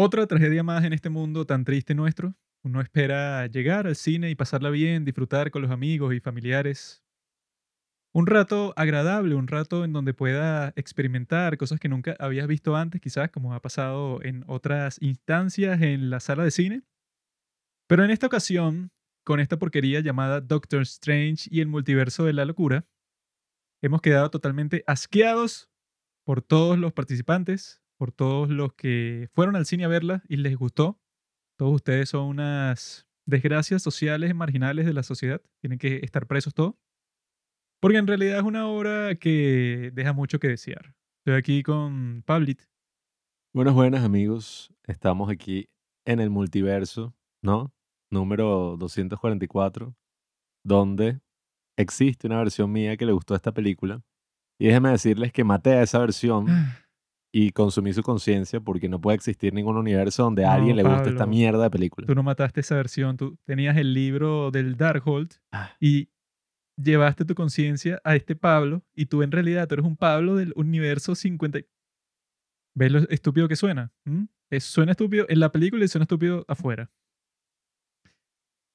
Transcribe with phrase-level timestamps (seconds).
[0.00, 2.36] Otra tragedia más en este mundo tan triste nuestro.
[2.62, 7.02] Uno espera llegar al cine y pasarla bien, disfrutar con los amigos y familiares.
[8.14, 13.00] Un rato agradable, un rato en donde pueda experimentar cosas que nunca habías visto antes,
[13.00, 16.82] quizás como ha pasado en otras instancias en la sala de cine.
[17.88, 18.92] Pero en esta ocasión,
[19.24, 22.86] con esta porquería llamada Doctor Strange y el multiverso de la locura,
[23.82, 25.68] hemos quedado totalmente asqueados
[26.24, 30.56] por todos los participantes, por todos los que fueron al cine a verla y les
[30.56, 31.00] gustó.
[31.58, 35.42] Todos ustedes son unas desgracias sociales marginales de la sociedad.
[35.60, 36.74] Tienen que estar presos todos.
[37.80, 40.94] Porque en realidad es una obra que deja mucho que desear.
[41.20, 42.62] Estoy aquí con Pablit.
[43.52, 44.72] Buenas, buenas amigos.
[44.86, 45.68] Estamos aquí
[46.06, 47.72] en el multiverso, ¿no?
[48.10, 49.94] Número 244,
[50.64, 51.20] donde
[51.76, 54.02] existe una versión mía que le gustó esta película.
[54.60, 56.46] Y déjenme decirles que maté a esa versión
[57.32, 61.10] y consumí su conciencia porque no puede existir ningún universo donde a alguien le guste
[61.10, 62.06] esta mierda de película.
[62.06, 65.76] Tú no mataste esa versión, tú tenías el libro del Darkhold ah.
[65.78, 66.08] y
[66.76, 70.52] llevaste tu conciencia a este Pablo y tú en realidad tú eres un Pablo del
[70.56, 71.60] universo 50.
[72.74, 73.92] ¿Ves lo estúpido que suena?
[74.04, 74.24] ¿Mm?
[74.60, 76.90] suena estúpido en la película y suena estúpido afuera.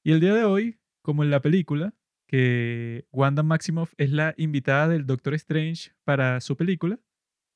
[0.04, 1.94] Y el día de hoy, como en la película,
[2.28, 7.00] que Wanda Maximoff es la invitada del Doctor Strange para su película,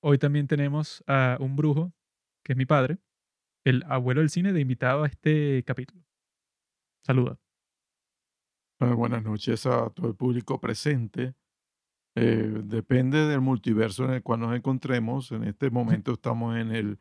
[0.00, 1.92] hoy también tenemos a un brujo,
[2.44, 2.98] que es mi padre,
[3.64, 6.02] el abuelo del cine, de invitado a este capítulo.
[7.04, 7.38] Saluda.
[8.80, 11.34] Ah, buenas noches a todo el público presente.
[12.14, 15.32] Eh, depende del multiverso en el cual nos encontremos.
[15.32, 16.98] En este momento estamos en el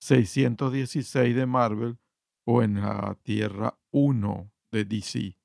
[0.00, 1.98] 616 de Marvel
[2.46, 5.38] o en la Tierra 1 de DC.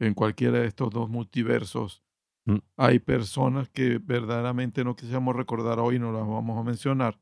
[0.00, 2.02] En cualquiera de estos dos multiversos
[2.46, 2.58] mm.
[2.76, 7.18] hay personas que verdaderamente no quisiéramos recordar hoy, no las vamos a mencionar,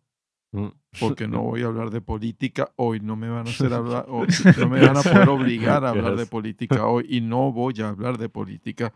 [0.54, 0.66] Mm.
[1.00, 4.06] porque no voy a hablar de política hoy, no me van a hacer hablar,
[4.58, 7.88] no me van a poder obligar a hablar de política hoy y no voy a
[7.88, 8.92] hablar de política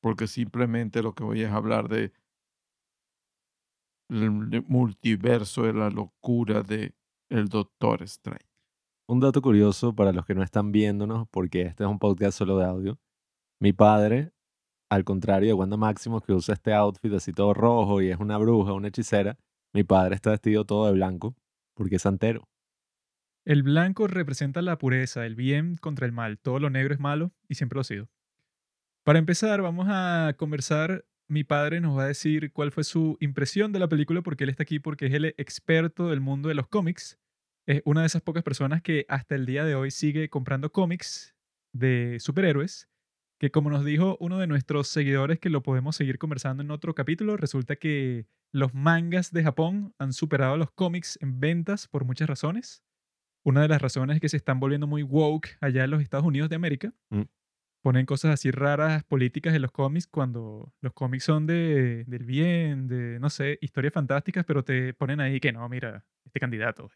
[0.00, 2.12] porque simplemente lo que voy es hablar de
[4.08, 6.94] el multiverso de la locura de
[7.28, 8.46] el Doctor Strange.
[9.06, 12.58] Un dato curioso para los que no están viéndonos, porque este es un podcast solo
[12.58, 12.98] de audio.
[13.60, 14.32] Mi padre,
[14.88, 18.38] al contrario de Wanda Máximo, que usa este outfit así todo rojo y es una
[18.38, 19.36] bruja, una hechicera,
[19.72, 21.36] mi padre está vestido todo de blanco
[21.74, 22.48] porque es santero.
[23.44, 26.38] El blanco representa la pureza, el bien contra el mal.
[26.38, 28.10] Todo lo negro es malo y siempre lo ha sido.
[29.04, 31.06] Para empezar, vamos a conversar.
[31.28, 34.50] Mi padre nos va a decir cuál fue su impresión de la película porque él
[34.50, 37.18] está aquí porque es el experto del mundo de los cómics.
[37.66, 41.34] Es una de esas pocas personas que hasta el día de hoy sigue comprando cómics
[41.72, 42.88] de superhéroes
[43.38, 46.94] que como nos dijo uno de nuestros seguidores que lo podemos seguir conversando en otro
[46.94, 52.04] capítulo, resulta que los mangas de Japón han superado a los cómics en ventas por
[52.04, 52.82] muchas razones.
[53.44, 56.26] Una de las razones es que se están volviendo muy woke allá en los Estados
[56.26, 56.92] Unidos de América.
[57.10, 57.22] Mm.
[57.82, 62.88] Ponen cosas así raras políticas en los cómics cuando los cómics son de, del bien,
[62.88, 66.90] de, no sé, historias fantásticas, pero te ponen ahí que no, mira, este candidato.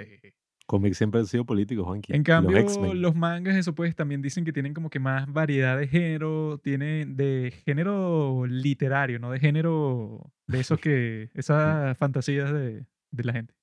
[0.72, 2.15] Cómics siempre han sido políticos, Juanqui.
[2.15, 2.59] En cambio,
[2.94, 7.15] los, mangas, eso pues también dicen que tienen como que más variedad de género, tienen
[7.15, 13.55] de género literario, no de género de esos que, esas fantasías de, de la gente.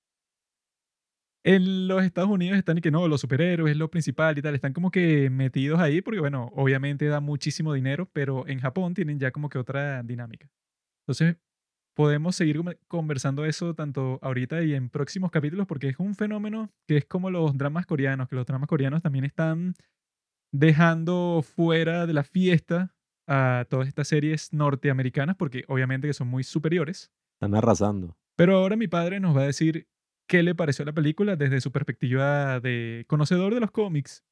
[1.44, 4.54] En los Estados Unidos están y que no, los superhéroes es lo principal y tal,
[4.54, 9.18] están como que metidos ahí porque, bueno, obviamente da muchísimo dinero, pero en Japón tienen
[9.18, 10.48] ya como que otra dinámica.
[11.08, 11.38] Entonces,
[12.00, 16.96] podemos seguir conversando eso tanto ahorita y en próximos capítulos porque es un fenómeno que
[16.96, 19.74] es como los dramas coreanos, que los dramas coreanos también están
[20.54, 22.96] dejando fuera de la fiesta
[23.28, 27.12] a todas estas series norteamericanas porque obviamente que son muy superiores.
[27.34, 28.16] Están arrasando.
[28.38, 29.86] Pero ahora mi padre nos va a decir
[30.26, 34.24] qué le pareció la película desde su perspectiva de conocedor de los cómics.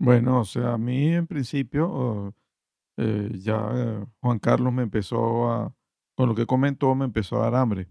[0.00, 2.34] Bueno, o sea, a mí en principio
[2.96, 5.74] eh, ya eh, Juan Carlos me empezó a,
[6.16, 7.88] con lo que comentó, me empezó a dar hambre.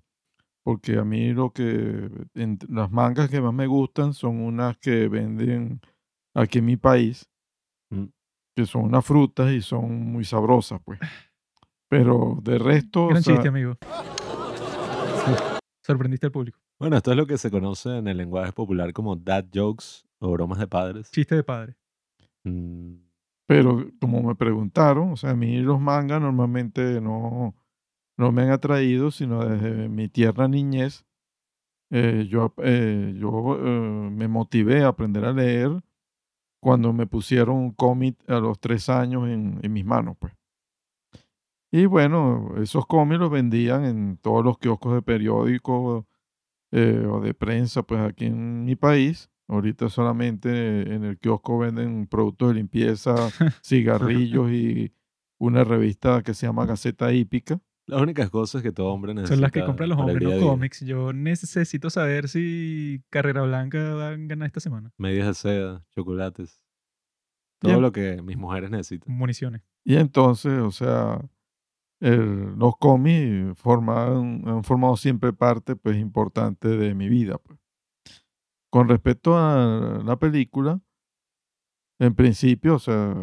[0.64, 2.10] Porque a mí lo que,
[2.70, 5.82] las mangas que más me gustan son unas que venden
[6.34, 7.30] aquí en mi país,
[7.90, 8.06] mm.
[8.56, 11.00] que son unas frutas y son muy sabrosas, pues.
[11.90, 13.08] Pero de resto...
[13.08, 13.78] Gran chiste, amigo.
[15.86, 16.60] Sorprendiste al público.
[16.80, 20.32] Bueno, esto es lo que se conoce en el lenguaje popular como dad jokes o
[20.32, 21.12] bromas de padres.
[21.12, 21.76] Chiste de padre.
[22.46, 22.96] Mm,
[23.54, 27.56] pero como me preguntaron, o sea, a mí los mangas normalmente no,
[28.18, 31.06] no me han atraído, sino desde mi tierna niñez.
[31.92, 35.84] Eh, yo eh, yo eh, me motivé a aprender a leer
[36.60, 40.34] cuando me pusieron un cómic a los tres años en, en mis manos, pues.
[41.72, 46.06] Y bueno, esos cómics los vendían en todos los kioscos de periódicos
[46.72, 49.30] eh, o de prensa, pues aquí en mi país.
[49.48, 53.16] Ahorita solamente en el kiosco venden productos de limpieza,
[53.64, 54.94] cigarrillos y
[55.40, 57.60] una revista que se llama Gaceta Hípica.
[57.86, 59.36] Las únicas cosas que todo hombre necesita.
[59.36, 60.80] Son las que compran los hombres, no cómics.
[60.86, 64.92] Yo necesito saber si Carrera Blanca va a ganar esta semana.
[64.98, 66.62] Medias de seda, chocolates.
[67.60, 69.14] Todo lo que mis mujeres necesitan.
[69.14, 69.62] Municiones.
[69.86, 71.20] Y entonces, o sea,
[72.00, 77.38] el- los cómics forman, han formado siempre parte pues, importante de mi vida.
[77.38, 77.60] pues.
[78.74, 80.82] Con respecto a la película,
[82.00, 83.14] en principio, o sea,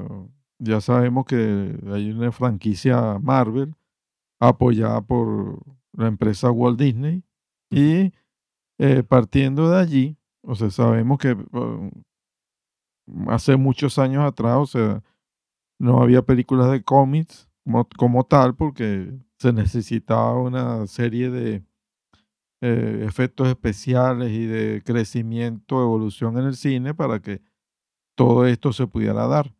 [0.60, 3.74] ya sabemos que hay una franquicia Marvel
[4.38, 5.60] apoyada por
[5.92, 7.24] la empresa Walt Disney
[7.68, 8.12] y
[8.78, 11.90] eh, partiendo de allí, o sea, sabemos que uh,
[13.26, 15.02] hace muchos años atrás, o sea,
[15.80, 21.64] no había películas de cómics como, como tal porque se necesitaba una serie de
[22.62, 27.42] eh, efectos especiales y de crecimiento, evolución en el cine para que
[28.14, 29.54] todo esto se pudiera dar.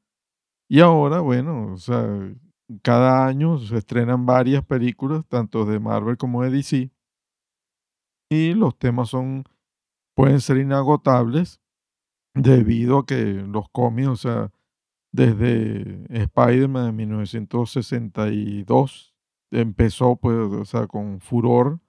[0.69, 2.07] Y ahora, bueno, o sea,
[2.83, 6.91] cada año se estrenan varias películas, tanto de Marvel como de DC,
[8.31, 9.45] y los temas son,
[10.15, 11.61] pueden ser inagotables
[12.35, 14.53] debido a que los cómics, o sea,
[15.13, 19.15] desde Spider-Man de 1962
[19.51, 21.81] empezó, pues, o sea, con furor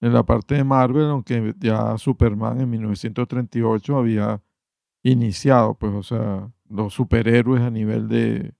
[0.00, 4.42] en la parte de Marvel, aunque ya Superman en 1938 había
[5.02, 8.54] iniciado, pues, o sea, los superhéroes a nivel de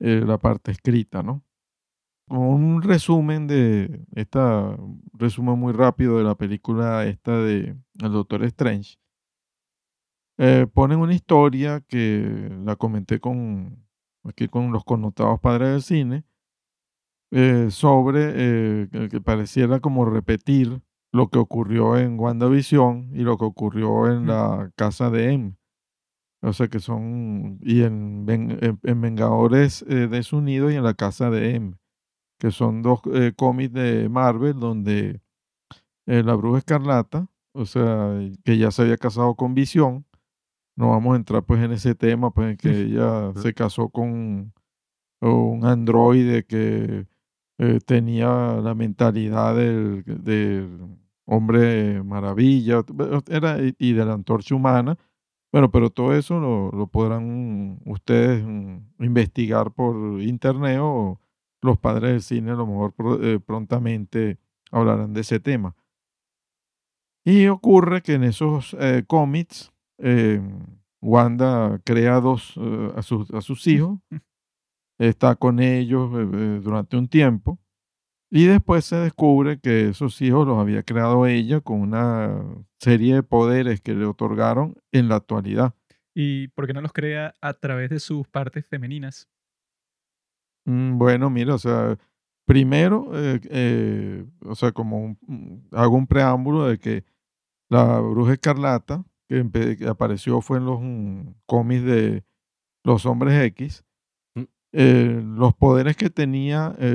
[0.00, 1.44] eh, la parte escrita, ¿no?
[2.28, 4.76] Un resumen de esta,
[5.12, 8.96] resumen muy rápido de la película esta de El Doctor Strange.
[10.38, 13.84] Eh, ponen una historia que la comenté con
[14.24, 16.24] aquí con los connotados padres del cine
[17.32, 20.80] eh, sobre eh, que, pareciera como repetir
[21.12, 25.56] lo que ocurrió en WandaVision y lo que ocurrió en la casa de M.
[26.42, 31.30] O sea que son, y en, en- en Vengadores eh, Desunidos y en la casa
[31.30, 31.74] de M,
[32.38, 35.20] que son dos eh, cómics de Marvel donde
[36.06, 40.04] la bruja escarlata, o sea, que ya se había casado con Visión,
[40.76, 44.52] no vamos a entrar pues en ese tema, pues en que ella se casó con
[45.20, 47.06] un androide que
[47.62, 50.68] eh, tenía la mentalidad del, del
[51.26, 52.82] hombre maravilla,
[53.28, 54.98] era y de la antorcha humana.
[55.52, 61.20] Bueno, pero todo eso lo, lo podrán ustedes mm, investigar por internet o
[61.60, 64.38] los padres del cine a lo mejor eh, prontamente
[64.72, 65.76] hablarán de ese tema.
[67.24, 70.42] Y ocurre que en esos eh, cómics, eh,
[71.00, 72.58] Wanda crea dos,
[72.96, 74.00] a, sus, a sus hijos,
[75.08, 77.58] está con ellos eh, eh, durante un tiempo,
[78.30, 82.42] y después se descubre que esos hijos los había creado ella con una
[82.78, 85.74] serie de poderes que le otorgaron en la actualidad.
[86.14, 89.28] ¿Y por qué no los crea a través de sus partes femeninas?
[90.66, 91.98] Mm, Bueno, mira, o sea,
[92.46, 97.04] primero, eh, eh, o sea, como un- un- hago un preámbulo de que
[97.70, 102.24] la bruja escarlata, que, apareció fue en los mm, cómics de
[102.84, 103.91] los hombres X, Mm.
[104.72, 106.88] Eh, los poderes que tenía eh,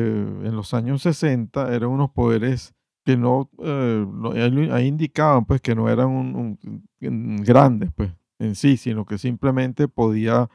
[0.43, 2.73] en los años 60 eran unos poderes
[3.05, 4.31] que no, eh, no-
[4.73, 6.59] ahí indicaban pues que no eran un-
[6.99, 10.49] grandes pues en sí, sino que simplemente podía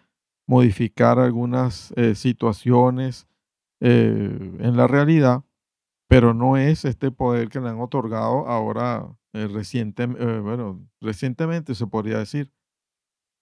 [0.46, 3.26] modificar algunas eh, situaciones
[3.80, 5.44] eh, en la realidad,
[6.08, 11.86] pero no es este poder que le han otorgado ahora eh, reciente, bueno, recientemente se
[11.86, 12.50] podría decir.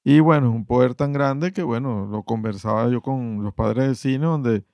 [0.04, 3.86] Y bueno, es un poder tan grande que bueno, lo conversaba yo con los padres
[3.86, 4.64] del cine donde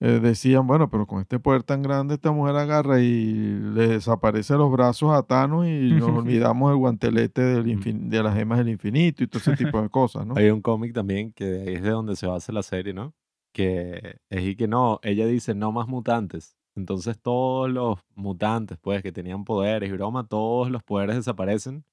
[0.00, 4.54] eh, decían, bueno, pero con este poder tan grande esta mujer agarra y le desaparece
[4.54, 8.70] los brazos a Thanos y nos olvidamos del guantelete del infin- de las gemas del
[8.70, 10.34] infinito y todo ese tipo de cosas, ¿no?
[10.36, 13.14] Hay un cómic también que es de donde se basa la serie, ¿no?
[13.52, 16.56] Que es y que no, ella dice no más mutantes.
[16.74, 21.84] Entonces todos los mutantes, pues, que tenían poderes y broma, todos los poderes desaparecen.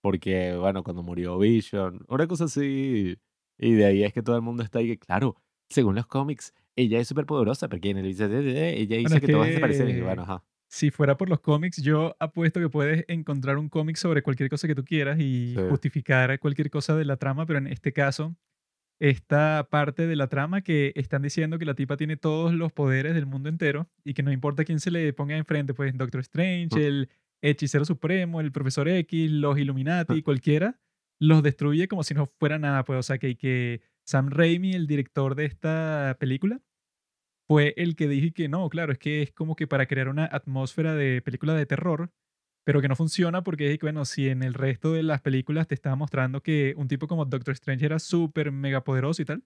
[0.00, 3.16] Porque, bueno, cuando murió Vision, una cosa así.
[3.58, 5.36] Y de ahí es que todo el mundo está ahí que, claro,
[5.68, 9.46] según los cómics, ella es súper poderosa, porque en el ella dice es que, todos
[9.46, 9.88] desaparecen.
[9.90, 10.44] Y que- bueno, ajá.
[10.70, 14.68] Si fuera por los cómics, yo apuesto que puedes encontrar un cómic sobre cualquier cosa
[14.68, 15.60] que tú quieras y Sí.
[15.70, 18.36] justificar cualquier cosa de la trama, pero en este caso,
[19.00, 23.14] esta parte de la trama que están diciendo que la tipa tiene todos los poderes
[23.14, 26.76] del mundo entero y que no importa quién se le ponga enfrente, pues Doctor Strange,
[26.76, 26.78] Mm.
[26.82, 27.08] el
[27.42, 30.80] Hechicero Supremo, el Profesor X, los Illuminati, cualquiera,
[31.20, 34.86] los destruye como si no fuera nada, pues, o sea, que, que Sam Raimi, el
[34.86, 36.60] director de esta película,
[37.48, 40.26] fue el que dije que no, claro, es que es como que para crear una
[40.26, 42.12] atmósfera de película de terror,
[42.64, 45.66] pero que no funciona porque es que, bueno, si en el resto de las películas
[45.66, 49.44] te estaba mostrando que un tipo como Doctor Strange era súper mega poderoso y tal,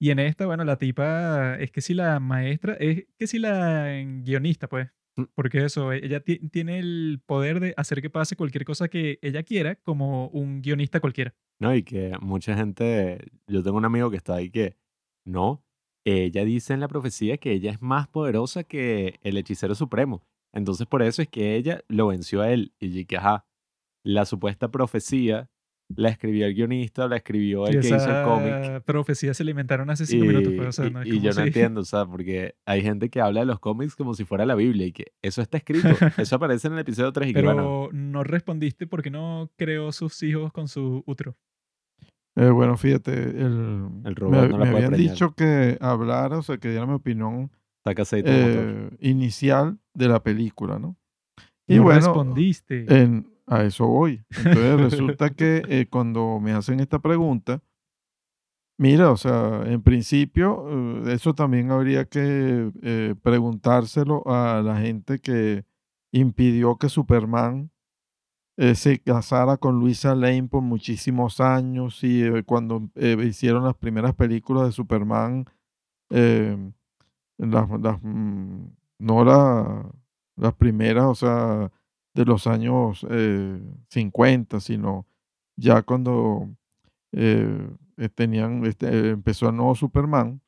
[0.00, 3.86] y en esta, bueno, la tipa es que si la maestra, es que si la
[4.22, 4.88] guionista, pues.
[5.34, 9.42] Porque eso, ella ti- tiene el poder de hacer que pase cualquier cosa que ella
[9.42, 11.34] quiera como un guionista cualquiera.
[11.60, 14.76] No, y que mucha gente, yo tengo un amigo que está ahí que,
[15.24, 15.64] no,
[16.04, 20.24] ella dice en la profecía que ella es más poderosa que el hechicero supremo.
[20.52, 22.74] Entonces por eso es que ella lo venció a él.
[22.80, 23.46] Y que, ajá,
[24.04, 25.51] la supuesta profecía
[25.96, 28.84] la escribió el guionista, la escribió el Y que hizo el cómic.
[28.84, 31.30] profecía se le inventaron hace cinco minutos, pues, o sea, Y, no es y yo
[31.34, 34.46] no entiendo, o sea, porque hay gente que habla de los cómics como si fuera
[34.46, 37.40] la Biblia y que eso está escrito, eso aparece en el episodio 3 y que
[37.40, 41.36] Pero bueno, no respondiste porque no creó sus hijos con su útero.
[42.34, 45.12] Eh, bueno, fíjate, el, El me, robot no la me habían preñar.
[45.12, 47.50] dicho que hablara, o sea, que diera mi opinión
[47.84, 50.96] saca aceite eh, inicial de la película, ¿no?
[51.68, 52.86] Y no bueno, respondiste.
[52.88, 54.24] en- a eso voy.
[54.36, 57.62] Entonces resulta que eh, cuando me hacen esta pregunta,
[58.78, 60.64] mira, o sea, en principio,
[61.06, 65.64] eh, eso también habría que eh, preguntárselo a la gente que
[66.12, 67.70] impidió que Superman
[68.74, 72.90] se casara con Luisa Lane por muchísimos años y cuando
[73.24, 75.46] hicieron las primeras películas de Superman,
[76.10, 78.66] las, las, mm,
[78.98, 79.90] no la-
[80.36, 81.72] las primeras, o sea,
[82.14, 85.06] de los años eh, 50, sino
[85.56, 86.48] ya cuando
[87.12, 90.40] eh, eh, tenían, este, empezó el nuevo Superman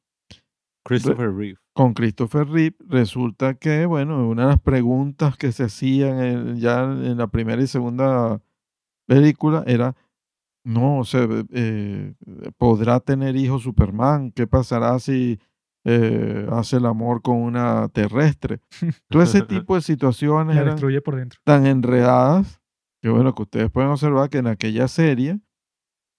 [0.85, 1.59] Christopher Reeve.
[1.73, 6.85] con Christopher Reeve, resulta que, bueno, una de las preguntas que se hacían en- ya
[6.85, 8.41] en la primera y segunda
[9.07, 9.97] película era,
[10.65, 12.15] no, o sea, eh,
[12.59, 14.31] ¿podrá tener hijos Superman?
[14.33, 15.39] ¿Qué pasará si
[15.85, 18.61] eh, hace el amor con una terrestre?
[19.09, 21.41] Todo ese tipo de situaciones la eran destruye por dentro.
[21.45, 22.61] tan enredadas
[23.03, 25.39] que bueno, que ustedes pueden observar que en aquella serie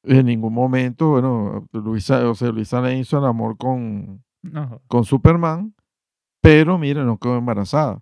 [0.07, 5.03] en ningún momento, bueno, Luisa, o sea, Luisa le hizo el amor con, No, con
[5.03, 5.74] Superman,
[6.41, 8.01] pero mira, no quedó embarazada.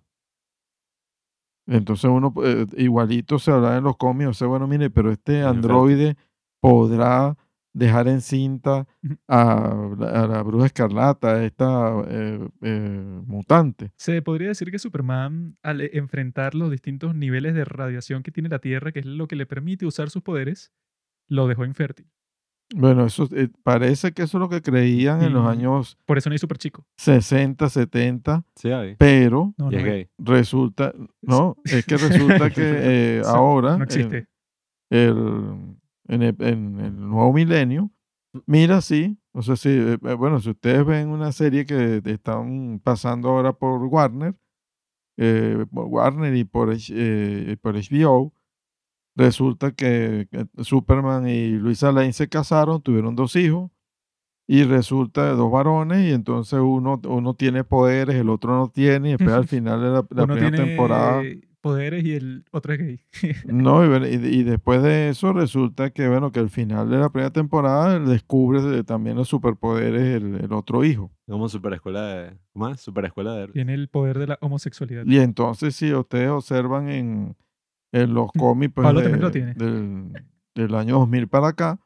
[1.66, 5.42] Entonces uno, eh, igualito se hablaba en los cómics, o sea, bueno, mire, pero este
[5.42, 6.16] androide
[6.60, 7.36] podrá
[7.74, 9.16] dejar encinta Ujú.
[9.28, 13.90] a, la- a la bruja escarlata, a esta eh, eh, mutante.
[13.96, 18.48] Se podría decir que Superman, al e- enfrentar los distintos niveles de radiación que tiene
[18.48, 20.72] la Tierra, que es lo que le permite usar sus poderes,
[21.28, 22.06] lo dejó infértil.
[22.74, 26.30] Bueno, eso eh, parece que eso es lo que creían en los años Por eso
[26.30, 26.86] no es súper chico.
[26.96, 29.70] 60, 70, Sí, pero No,
[30.18, 32.62] resulta, no, es que resulta que
[33.18, 34.28] eh, ahora, No en- existe.
[34.90, 35.76] el,
[36.08, 37.90] en, el, en el nuevo milenio,
[38.46, 42.80] mira, sí, o sea, sí, eh, eh, bueno, si ustedes ven una serie que están
[42.82, 44.34] pasando ahora por Warner,
[45.16, 48.32] eh, por Warner y por, eh, por HBO,
[49.16, 53.70] resulta que Superman y Luisa Lane se casaron, tuvieron dos hijos,
[54.46, 59.12] y resulta dos varones, y entonces uno, uno tiene poderes, el otro no tiene, y
[59.12, 61.22] después al final de la, primera tiene temporada...
[61.64, 63.00] poderes y el otro es gay.
[63.46, 67.08] No, y, y, y después de eso resulta que, bueno, que al final de la
[67.08, 71.10] primera temporada él descubre de- también los superpoderes el, el otro hijo.
[71.26, 72.36] Como super escuela de.
[72.52, 72.80] ¿Cómo es?
[72.80, 73.48] Super escuela de.
[73.48, 75.04] Tiene el poder de la homosexualidad.
[75.06, 77.36] Y entonces, si ustedes observan en,
[77.92, 79.54] en los cómics pues, Pablo de- también lo tiene.
[79.54, 80.12] del,
[80.54, 81.80] del año 2000 para acá,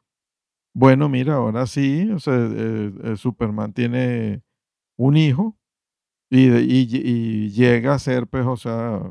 [0.73, 2.37] bueno, mira, ahora sí, o sea,
[3.15, 4.43] Superman tiene
[4.97, 5.57] un hijo
[6.29, 9.01] y, de- y, y llega a ser, pues, o sea,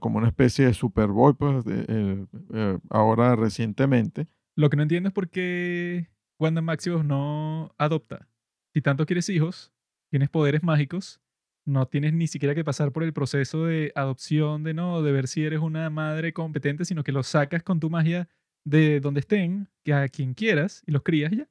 [0.00, 4.28] como una especie de Superboy, pues, eh, eh, ahora recientemente.
[4.56, 8.28] Lo que no entiendo es por qué Wanda Maximoff no adopta.
[8.74, 9.72] Si tanto quieres hijos,
[10.10, 11.20] tienes poderes mágicos,
[11.66, 15.28] no tienes ni siquiera que pasar por el proceso de adopción, de no, de ver
[15.28, 18.28] si eres una madre competente, sino que los sacas con tu magia
[18.64, 21.48] de donde estén, que a quien quieras, y los crías ya.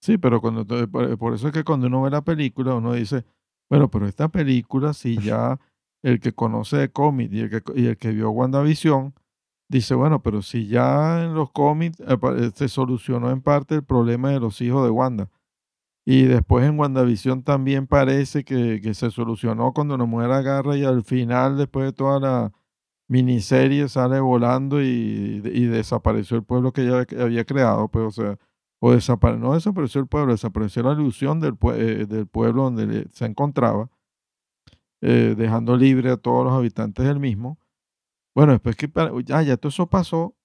[0.00, 3.24] Sí, pero cuando por eso es que cuando uno ve la película, uno dice,
[3.70, 5.58] bueno, pero esta película, si ya
[6.04, 9.12] el que conoce de cómics y el que, y el que vio WandaVision,
[9.68, 13.82] dice, bueno, pero si ya en los cómics eh, eh, se solucionó en parte el
[13.84, 15.30] problema de los hijos de Wanda.
[16.06, 20.84] Y después en WandaVision también parece que, que se solucionó cuando una mujer agarra y
[20.84, 22.52] al final, después de toda la
[23.08, 27.88] miniserie, sale volando y, y desapareció el pueblo que ella había- creado.
[27.88, 28.38] Pues, o sea,
[28.80, 33.08] o desapare no desapareció el pueblo, desapareció la ilusión del, pue- eh, del pueblo donde
[33.12, 33.88] se encontraba,
[35.04, 37.58] eh, dejando libre a todos los habitantes del mismo.
[38.34, 38.90] Bueno, después que
[39.24, 40.36] ya, ya todo eso pasó,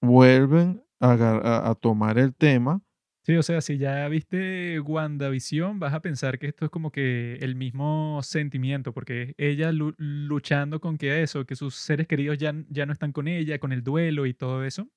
[0.00, 2.82] vuelven a, tomar el tema
[3.28, 7.34] Sí, o sea, si ya viste WandaVision, vas a pensar que esto es como que
[7.42, 12.54] el mismo sentimiento, porque ella lu- luchando con que eso, que sus seres queridos ya,
[12.70, 14.88] ya no están con ella, con el duelo y todo eso.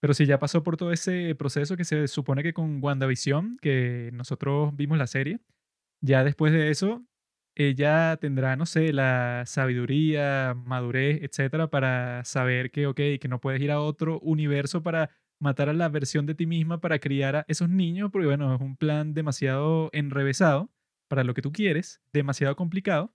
[0.00, 4.10] Pero si ya pasó por todo ese proceso que se supone que con WandaVision, que
[4.12, 5.40] nosotros vimos la serie,
[6.02, 7.04] ya después de eso,
[7.54, 13.60] ella tendrá, no sé, la sabiduría, madurez, etcétera, para saber que, ok, que no puedes
[13.60, 17.44] ir a otro universo para matar a la versión de ti misma para criar a
[17.48, 20.70] esos niños, porque bueno, es un plan demasiado enrevesado
[21.08, 23.14] para lo que tú quieres, demasiado complicado,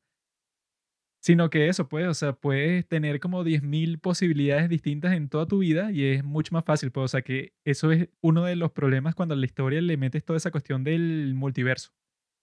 [1.22, 5.60] sino que eso, pues, o sea, puedes tener como 10.000 posibilidades distintas en toda tu
[5.60, 8.72] vida y es mucho más fácil, pues, o sea, que eso es uno de los
[8.72, 11.92] problemas cuando a la historia le metes toda esa cuestión del multiverso.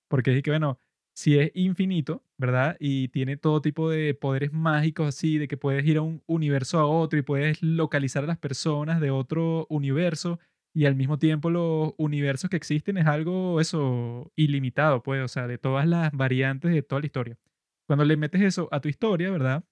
[0.08, 0.78] Porque es que, bueno,
[1.16, 2.76] si es infinito, ¿verdad?
[2.80, 6.78] Y tiene todo tipo de poderes mágicos así, de que puedes ir a un universo
[6.78, 10.40] a otro y puedes localizar a las personas de otro universo
[10.74, 15.46] y al mismo tiempo los universos que existen es algo, eso, ilimitado, pues, o sea,
[15.46, 17.38] de todas las variantes de toda la historia.
[17.86, 19.64] Cuando le metes eso a tu historia, ¿verdad?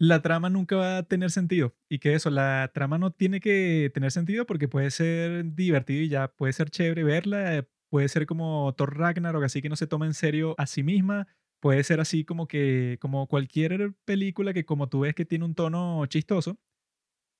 [0.00, 1.74] La trama nunca va a tener sentido.
[1.88, 6.08] Y que eso, la trama no tiene que tener sentido porque puede ser divertido y
[6.08, 7.66] ya puede ser chévere verla.
[7.90, 11.26] Puede ser como Thor Ragnarok, así que no se toma en serio a sí misma.
[11.60, 15.54] Puede ser así como que, como cualquier película que como tú ves que tiene un
[15.54, 16.58] tono chistoso,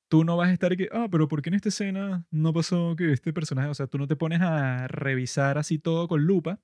[0.09, 2.97] tú no vas a estar que, ah, pero ¿por qué en esta escena no pasó
[2.97, 6.61] que este personaje, o sea, tú no te pones a revisar así todo con lupa,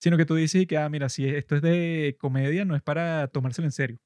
[0.00, 3.28] sino que tú dices que, ah, mira, si esto es de comedia, no es para
[3.28, 3.98] tomárselo en serio.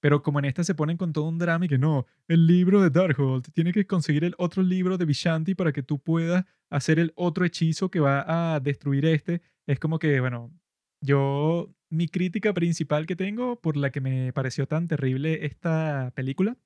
[0.00, 2.82] Pero como en esta se ponen con todo un drama y que no, el libro
[2.82, 6.98] de Darkhold, tiene que conseguir el otro libro de Vishanti para que tú puedas hacer
[6.98, 9.40] el otro hechizo que va a destruir este.
[9.66, 10.52] Es como que, bueno,
[11.00, 16.56] yo, mi crítica principal que tengo por la que me pareció tan terrible esta película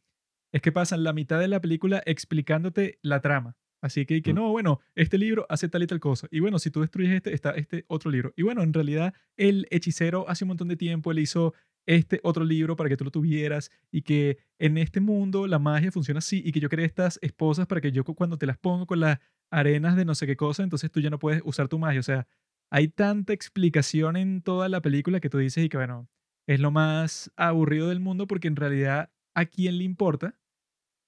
[0.53, 3.57] es que pasan la mitad de la película explicándote la trama.
[3.83, 4.37] Así que, que Mm.
[4.37, 6.29] no, bueno, este libro hace tal y tal cosa.
[6.31, 8.33] Y bueno, si tú destruyes este, está este otro libro.
[8.37, 11.55] Y bueno, en realidad el hechicero hace un montón de tiempo, él hizo
[11.87, 15.91] este otro libro para que tú lo tuvieras y que en este mundo la magia
[15.91, 18.59] funciona así y que yo creé estas esposas para que yo cu- cuando te las
[18.59, 19.19] pongo con las
[19.51, 22.01] arenas de no sé qué cosa, entonces tú ya no puedes usar tu magia.
[22.01, 22.27] O sea,
[22.71, 26.09] hay tanta explicación en toda la película que tú dices y que bueno,
[26.47, 30.37] es lo más aburrido del mundo porque en realidad a quién le importa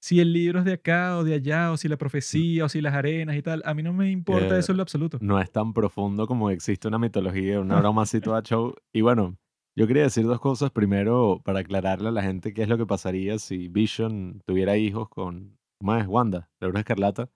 [0.00, 2.80] si el libro es de acá o de allá, o si la profecía, o si
[2.80, 3.62] las arenas y tal.
[3.64, 5.18] A mí no me importa eso en lo absoluto.
[5.20, 8.74] no es tan profundo como existe una mitología, una broma así toda show.
[8.92, 9.38] Y bueno,
[9.76, 10.70] yo quería decir dos cosas.
[10.70, 15.08] Primero, para aclararle a la gente qué es lo que pasaría si Vision tuviera hijos
[15.08, 16.06] con, ¿cómo es?
[16.06, 17.30] Wanda, la Bruja Escarlata.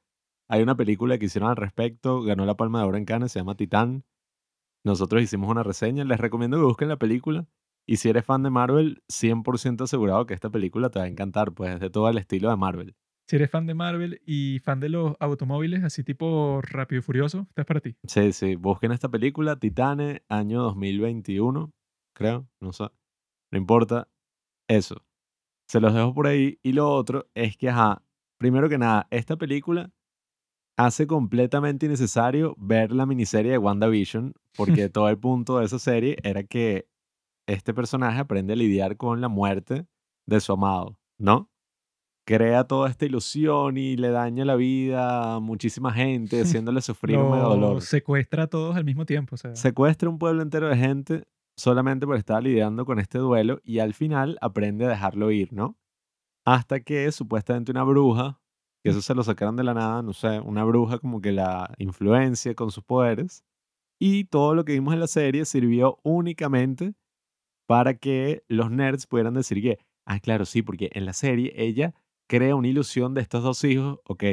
[0.49, 3.41] Hay una película que hicieron al respecto, ganó la Palma de Oro en Cannes, se
[3.41, 4.05] llama Titán.
[4.85, 7.47] Nosotros hicimos una reseña, les recomiendo que busquen la película.
[7.89, 11.53] Y si eres fan de Marvel, 100% asegurado que esta película te va a encantar,
[11.53, 12.95] pues es de todo el estilo de Marvel.
[13.29, 17.47] Si eres fan de Marvel y fan de los automóviles, así tipo Rápido y Furioso,
[17.49, 17.97] esta es para ti.
[18.07, 21.73] Sí, sí, busquen esta película, Titane, año 2021,
[22.17, 22.85] creo, no sé,
[23.53, 24.09] no importa,
[24.69, 25.05] eso.
[25.69, 26.59] Se los dejo por ahí.
[26.63, 28.03] Y lo otro es que, ajá,
[28.39, 29.93] primero que nada, esta película
[30.77, 36.17] hace completamente innecesario ver la miniserie de WandaVision, porque todo el punto de esa serie
[36.23, 36.89] era que
[37.47, 39.87] este personaje aprende a lidiar con la muerte
[40.27, 41.51] de su amado, ¿no?
[42.27, 47.39] Crea toda esta ilusión y le daña la vida a muchísima gente, haciéndole sufrir un
[47.39, 47.83] dolor.
[47.83, 49.35] secuestra a todos al mismo tiempo.
[49.35, 53.61] O sea, Secuestra un pueblo entero de gente solamente por estar lidiando con este duelo
[53.65, 55.77] y al final aprende a dejarlo ir, ¿no?
[56.47, 58.41] Hasta que supuestamente una bruja,
[58.85, 61.75] que eso se lo sacaron de la nada, no sé, una bruja como que la
[61.79, 63.45] influencia con sus poderes
[64.01, 66.95] y todo lo que vimos en la serie sirvió únicamente
[67.67, 71.95] para que los nerds pudieran decir que, ah, claro, sí, porque en la serie ella
[72.29, 74.25] crea una ilusión de estos dos hijos, ok,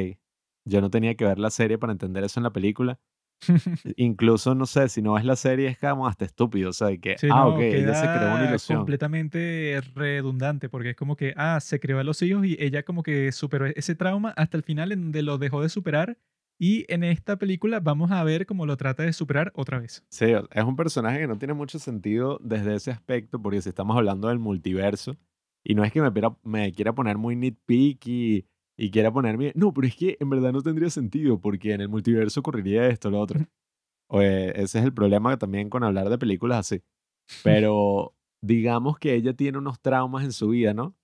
[0.66, 3.00] yo no tenía que ver la serie para entender eso en la película,
[3.96, 7.00] Incluso, no sé, si no ves la serie es como hasta estúpido, o sea, de
[7.00, 8.78] que, Sí, ah, no, ok, ella se creó una ilusión.
[8.78, 13.02] completamente redundante, porque es como que, ah, se creó a los hijos y ella como
[13.02, 16.18] que superó ese trauma hasta el final en donde lo dejó de superar
[16.58, 20.04] y en esta película vamos a ver cómo lo trata de superar otra vez.
[20.08, 23.96] Sí, es un personaje que no tiene mucho sentido desde ese aspecto, porque si estamos
[23.96, 25.16] hablando del multiverso,
[25.64, 26.10] y no es que me,
[26.42, 30.62] me quiera poner muy nitpicky y quiera ponerme, no, pero es que en verdad no
[30.62, 33.40] tendría sentido, porque en el multiverso ocurriría esto, lo otro.
[34.10, 36.82] Ese es el problema también con hablar de películas así.
[37.42, 40.94] Pero digamos que ella tiene unos traumas en su vida, ¿no?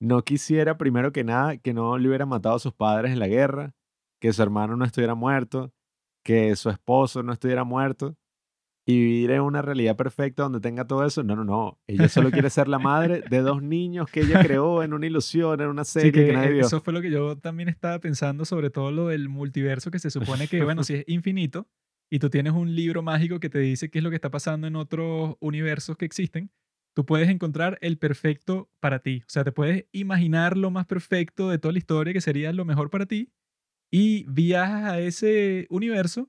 [0.00, 3.28] No quisiera, primero que nada, que no le hubieran matado a sus padres en la
[3.28, 3.74] guerra,
[4.20, 5.72] que su hermano no estuviera muerto,
[6.24, 8.16] que su esposo no estuviera muerto.
[8.90, 11.22] Y vivir en una realidad perfecta donde tenga todo eso.
[11.22, 11.78] No, no, no.
[11.86, 15.60] Ella solo quiere ser la madre de dos niños que ella creó en una ilusión,
[15.60, 16.66] en una Sí, serie que, que nadie eh, vio.
[16.66, 20.10] eso fue lo que yo también estaba pensando sobre todo lo del multiverso, que se
[20.10, 21.68] supone que, bueno, si es infinito
[22.10, 24.66] y tú tienes un libro mágico que te dice qué es lo que está pasando
[24.66, 26.50] en otros universos que existen,
[26.94, 29.22] tú puedes encontrar el perfecto para ti.
[29.26, 32.64] O sea, te puedes imaginar lo más perfecto de toda la historia que sería lo
[32.64, 33.32] mejor para ti
[33.92, 36.28] y viajas a ese universo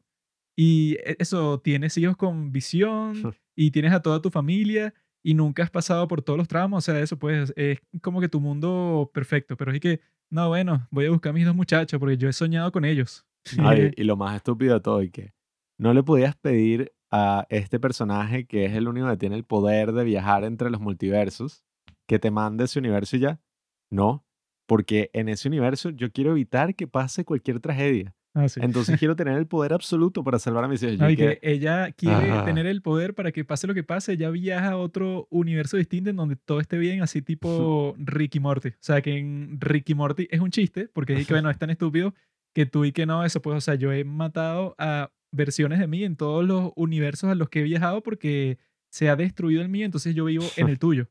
[0.64, 3.16] y e- eso, tienes hijos con visión
[3.56, 4.94] y tienes a toda tu familia
[5.24, 8.30] y nunca has pasado por todos los tramos, o sea, eso pues es como que
[8.30, 12.00] tu mundo perfecto, pero es que, no, bueno, voy a buscar a mis dos muchachos
[12.00, 13.26] porque yo he soñado con ellos.
[13.60, 15.34] Ay, es- y lo más estúpido de todo, y que
[15.80, 19.92] no le podías pedir a este personaje, que es el único que tiene el poder
[19.94, 21.64] de viajar entre los multiversos,
[22.08, 23.42] que te mande ese universo y ya.
[23.90, 24.26] No,
[24.68, 28.16] porque en ese universo yo quiero evitar que pase cualquier tragedia.
[28.34, 28.60] Ah, sí.
[28.64, 30.98] Entonces quiero tener el poder absoluto para salvar a mis hijos.
[30.98, 32.46] Yo No, y que- que ella quiere Ah.
[32.46, 36.10] tener el poder para que pase lo que pase, ella viaja a otro universo distinto
[36.10, 38.70] en donde todo esté bien, así tipo Ricky Morty.
[38.70, 41.70] O sea, que en Ricky Morty es un chiste, porque es que, bueno, es tan
[41.70, 42.14] estúpido
[42.54, 45.88] que tú y que no, eso pues, o sea, yo he matado a versiones de
[45.88, 48.58] mí en todos los universos a los que he viajado porque
[48.92, 51.08] se ha destruido el mío, entonces yo vivo en el tuyo.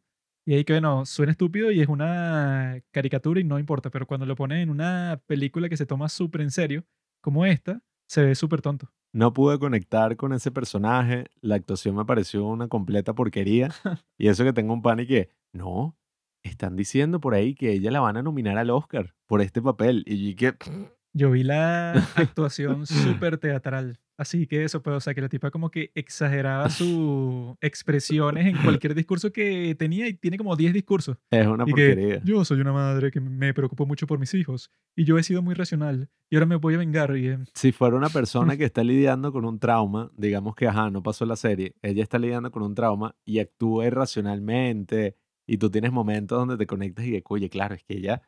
[0.46, 4.26] Y ahí que, bueno, suena estúpido y es una caricatura y no importa, pero cuando
[4.26, 6.84] lo ponen en una película que se toma súper en serio,
[7.20, 8.92] como esta, se ve súper tonto.
[9.12, 13.70] no pude conectar con ese personaje, la actuación me pareció una completa porquería.
[14.18, 15.96] y eso que tengo un pan y que, no,
[16.42, 20.04] están diciendo por ahí que ella la van a nominar al Oscar por este papel.
[20.06, 23.98] Y yo que, Yo vi la actuación súper teatral.
[24.20, 28.52] Así que eso, pues, o sea, que la tipa como que exageraba sus expresiones en
[28.82, 31.16] cualquier discurso que tenía y tiene como 10 discursos.
[31.30, 32.20] es una Y que porquería.
[32.22, 35.40] yo soy una madre que me preocupo mucho por mis hijos y yo he sido
[35.40, 37.16] muy racional y ahora me voy a vengar.
[37.16, 40.90] Y, eh, Si fuera una persona que está lidiando con un trauma, digamos que, ajá,
[40.90, 45.70] no pasó la serie, ella está lidiando con un trauma y actúa irracionalmente y tú
[45.70, 48.20] tienes momentos donde te conectas y que, oye, claro, es que ella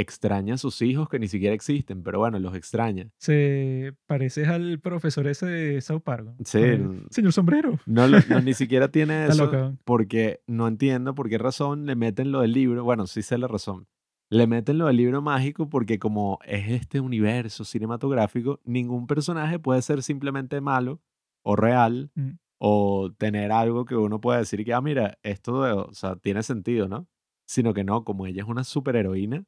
[0.00, 3.08] extraña a sus hijos que ni siquiera existen, pero bueno, los extraña.
[3.18, 6.24] se pareces al profesor ese de South Park.
[6.24, 6.36] ¿no?
[6.44, 7.78] Sí, el, Señor sombrero.
[7.86, 9.74] No, lo- no, ni siquiera tiene Está eso loca.
[9.84, 12.84] porque no entiendo por qué razón le meten lo del libro.
[12.84, 13.86] Bueno, sí sé la razón.
[14.32, 19.82] Le meten lo del libro mágico porque como es este universo cinematográfico, ningún personaje puede
[19.82, 21.00] ser simplemente malo
[21.42, 22.30] o real Mm.
[22.58, 26.86] o tener algo que uno pueda decir que, ah, mira, esto o sea, tiene sentido,
[26.88, 27.08] ¿no?
[27.48, 29.44] Sino que no, como ella es una superheroína,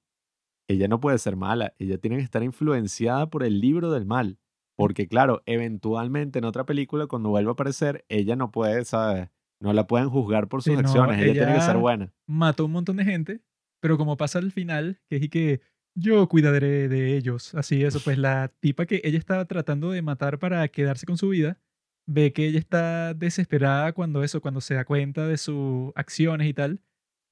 [0.72, 4.38] ella no puede ser mala, ella tiene que estar influenciada por el libro del mal.
[4.76, 9.28] Porque claro, eventualmente en otra película, cuando vuelva a aparecer, ella no puede, ¿sabes?
[9.60, 12.12] No la pueden juzgar por sus Sí, no, acciones, ella, tiene que ser buena.
[12.26, 13.40] mató un montón de gente,
[13.80, 15.60] pero como pasa al final, que es y que
[15.94, 20.38] yo cuidaré de ellos, así eso, pues la tipa que ella estaba tratando de matar
[20.38, 21.60] para quedarse con su vida,
[22.06, 26.54] ve que ella está desesperada cuando eso, cuando se da cuenta de sus acciones y
[26.54, 26.80] tal,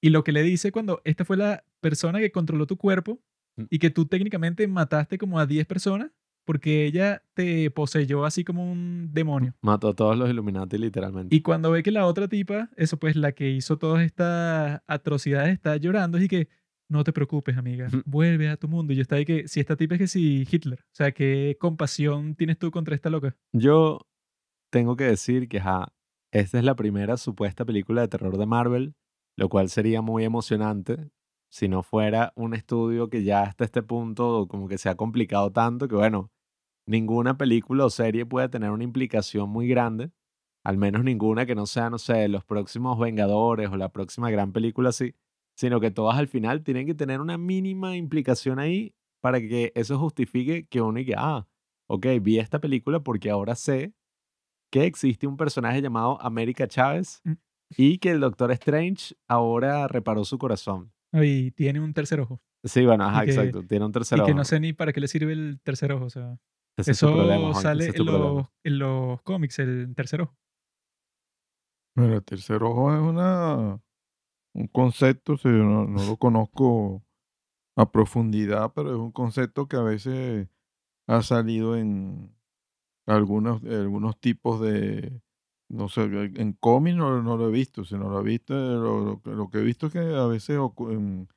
[0.02, 3.18] y lo que le dice cuando esta fue la persona que controló tu cuerpo Mm.
[3.68, 6.10] Y que tú técnicamente mataste como a 10 personas
[6.44, 9.54] porque ella te poseyó así como un demonio.
[9.62, 11.34] Mató a todos los Illuminati literalmente.
[11.34, 15.52] Y cuando ve que la otra tipa, eso pues la que hizo todas estas atrocidades,
[15.52, 16.48] está llorando, y que
[16.88, 18.92] no te preocupes, amiga, vuelve a tu mundo.
[18.92, 21.56] Y yo estaba ahí que, si esta tipa es que si Hitler, o sea, ¿qué
[21.60, 23.36] compasión tienes tú contra esta loca?
[23.52, 24.00] Yo
[24.70, 25.92] tengo que decir que, ajá,
[26.32, 28.94] esta es la primera supuesta película de terror de Marvel,
[29.36, 31.10] lo cual sería muy emocionante
[31.50, 35.52] si no fuera un estudio que ya hasta este punto como que se ha complicado
[35.52, 36.30] tanto que, bueno,
[36.86, 40.12] ninguna película o serie puede tener una implicación muy grande,
[40.64, 44.52] al menos ninguna que no sea, no sé, los próximos Vengadores o la próxima gran
[44.52, 45.14] película así,
[45.56, 49.98] sino que todas al final tienen que tener una mínima implicación ahí para que eso
[49.98, 51.46] justifique que uno que, ah,
[51.88, 53.92] ok, vi esta película porque ahora sé
[54.70, 57.32] que existe un personaje llamado América Chávez Mm.
[57.76, 60.92] y que el Doctor Strange ahora reparó su corazón.
[61.12, 62.40] Y tiene un tercer ojo.
[62.64, 63.62] Sí, bueno, ajá, que- exacto.
[63.66, 64.38] Tiene un tercer y que ojo.
[64.38, 66.04] no sé ni para qué le sirve el tercer ojo.
[66.04, 66.38] O sea,
[66.76, 69.58] Ese es tu eso problema, Juan, sale ese es tu en los, en los cómics,
[69.58, 70.36] el tercer ojo.
[71.96, 73.80] Bueno, el tercer ojo es una,
[74.54, 77.02] un concepto, sí, yo no, no lo conozco
[77.76, 80.48] a profundidad, pero es un concepto que a veces
[81.08, 82.34] ha salido en
[83.06, 85.20] algunos, algunos tipos de,
[85.70, 89.04] no sé, en cómics no, no lo he visto, si no lo he visto, lo,
[89.04, 91.28] lo que- lo que he visto es que a veces ocu- en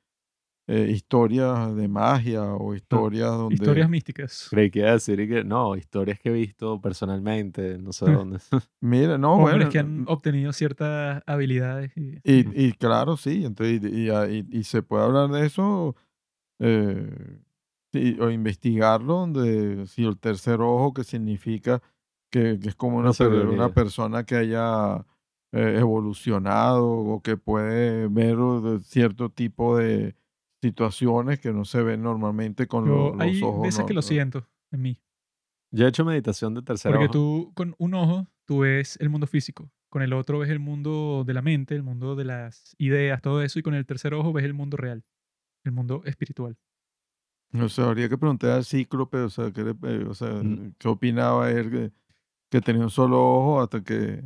[0.66, 3.54] eh, historias de magia o historias donde...
[3.54, 4.48] Historias místicas.
[4.50, 8.06] Creí que iba a decir y que no, historias que he visto personalmente, no sé
[8.10, 8.38] dónde.
[8.80, 11.92] Mira, no, Hombres bueno, que han obtenido ciertas habilidades.
[11.96, 15.94] Y, Y, y claro, sí, entonces, y, y- y- y se puede hablar de eso
[16.60, 17.38] eh,
[17.92, 21.82] sí, o investigarlo, donde si el tercer ojo, que significa
[22.34, 23.12] que, que es como una,
[23.72, 25.06] persona que haya
[25.52, 28.36] eh, evolucionado o que puede ver
[28.82, 30.16] cierto tipo de
[30.60, 33.62] situaciones que no se ven normalmente con Yo los hay ojos.
[33.62, 35.00] veces no- que lo siento en mí.
[35.70, 37.12] Yo he hecho meditación de tercer Porque ojo.
[37.12, 41.22] tú con un ojo tú ves el mundo físico, con el otro ves el mundo
[41.24, 44.32] de la mente, el mundo de las ideas, todo eso, y con el tercer ojo
[44.32, 45.04] ves el mundo real,
[45.64, 46.56] el mundo espiritual.
[47.56, 50.74] O sea, habría que preguntar al cíclope, o sea, qué, le- eh, o sea, Mm.
[50.78, 51.92] qué opinaba él
[52.54, 54.24] que, tenía un solo ojo hasta que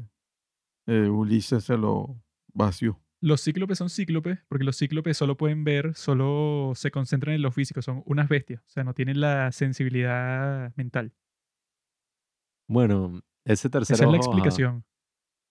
[0.87, 3.01] eh, Ulises se lo vació.
[3.21, 7.51] Los cíclopes son cíclopes porque los cíclopes solo pueden ver, solo se concentran en lo
[7.51, 11.12] físico, son unas bestias, o sea, no tienen la sensibilidad mental.
[12.69, 14.27] Bueno, ese tercer Esa es la ajá.
[14.27, 14.85] explicación.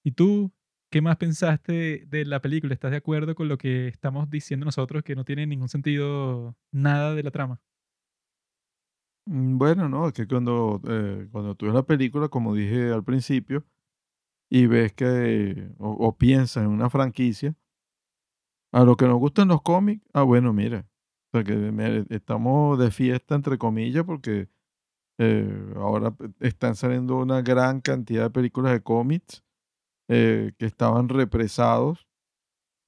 [0.03, 0.53] ¿Y tú
[0.89, 2.73] qué más pensaste de la película?
[2.73, 7.15] ¿Estás de acuerdo con lo que estamos diciendo nosotros que no tiene ningún sentido nada
[7.15, 7.59] de la trama?
[9.27, 13.03] Mm, Bueno, no, es que cuando, eh, cuando tú ves la película, como dije al
[13.03, 13.65] principio,
[14.49, 17.55] y ves que, o, piensas en una franquicia,
[18.71, 20.85] a lo que nos gustan los cómics, ah, bueno, mira,
[21.33, 21.39] o
[21.71, 24.49] me- estamos de fiesta, entre comillas, porque
[25.19, 29.43] eh, ahora están saliendo una gran cantidad de películas de cómics
[30.09, 32.07] eh, que estaban represados,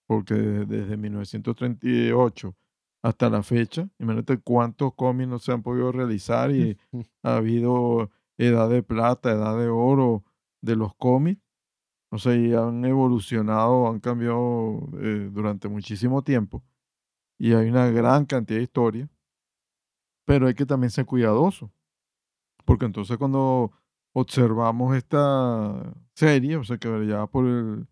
[0.07, 2.55] porque desde 1938
[3.01, 6.77] hasta la fecha, imagínate cuántos cómics no se han podido realizar y
[7.23, 10.23] ha habido edad de plata, edad de oro
[10.61, 11.41] de los cómics.
[12.11, 16.63] O sea, y han evolucionado, han cambiado eh, durante muchísimo tiempo.
[17.39, 19.09] Y hay una gran cantidad de historias.
[20.25, 21.71] Pero hay que también ser cuidadoso.
[22.65, 23.71] Porque entonces cuando
[24.13, 27.87] observamos esta serie, o sea, que ya por el-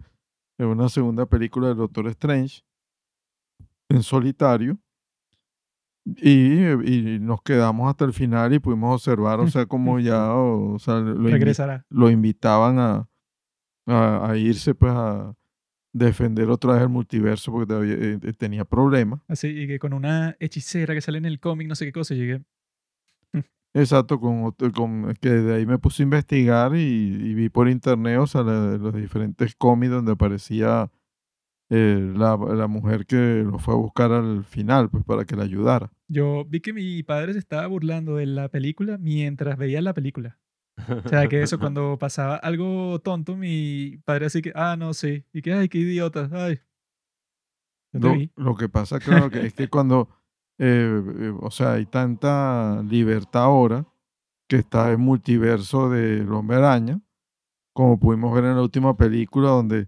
[0.60, 2.64] en una segunda película del Doctor Strange,
[3.90, 4.78] en solitario,
[6.16, 6.64] y,
[7.16, 10.80] y nos quedamos hasta el final y pudimos observar, o sea, como ya, o, o
[10.80, 11.86] sea, lo, invi- Regresará.
[11.90, 13.08] lo invitaban a,
[13.88, 15.34] a, a irse pues a
[15.94, 19.22] defender otra vez el multiverso porque todavía, eh, eh, tenía problemas.
[19.28, 22.14] Así, y que con una hechicera que sale en el cómic, no sé qué cosa,
[22.14, 22.42] llegué.
[23.74, 24.54] Exacto, con,
[25.22, 28.78] que de ahí me puse a investigar y, y vi por internet, o sea, la-
[28.78, 30.90] los diferentes cómics donde aparecía
[31.70, 35.44] eh, la, la mujer que lo fue a buscar al final, pues para que la
[35.44, 35.92] ayudara.
[36.08, 40.40] Yo vi que mi padre se estaba burlando de la película mientras veía la película.
[41.06, 45.26] O sea, que eso, cuando pasaba algo tonto, mi padre así que, ah, no, sí.
[45.34, 46.60] Y que, ay, qué idiota, ay.
[47.92, 50.10] Te Lo, que pasa, claro, que es que cuando,
[50.58, 53.88] eh, eh, o sea, hay tanta libertad ahora
[54.48, 57.02] que está el multiverso del Hombre Araña,
[57.74, 59.88] como pudimos ver en la última película donde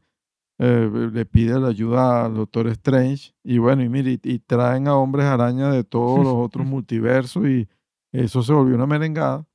[0.60, 4.88] eh, le pide la ayuda al Doctor Strange y bueno, y mire, y, y traen
[4.88, 7.68] a hombres araña de todos los otros multiversos y
[8.12, 9.46] eso se volvió una merengada.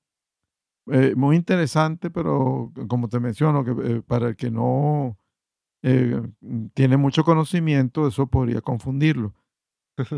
[0.91, 5.17] Eh, muy interesante, pero como te menciono, que eh, para el que no
[5.83, 6.21] eh,
[6.75, 9.35] tiene mucho conocimiento, eso podría confundirlo.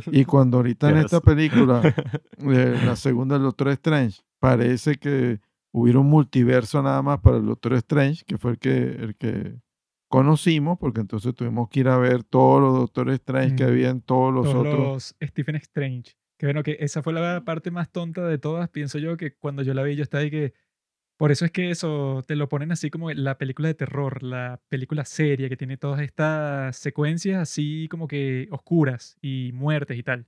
[0.07, 1.83] Y cuando ahorita en esta película,
[2.39, 5.41] la segunda del Doctor Strange, parece que
[5.73, 9.61] hubiera un multiverso nada más para el Doctor Strange, que fue el que, el que
[10.09, 13.69] conocimos, porque entonces tuvimos que ir a ver todos los Doctor Strange que Mm.
[13.69, 14.79] había en todos los Todos otros.
[14.79, 16.13] los Stephen Strange.
[16.39, 19.63] Que bueno, que esa fue la parte más tonta de todas, pienso yo, que cuando
[19.63, 20.53] yo la vi, yo estaba ahí que.
[21.19, 24.61] Por eso es que eso te lo ponen así como la película de terror, la
[24.69, 30.27] película seria que tiene todas estas secuencias así como que oscuras y muertes y tal.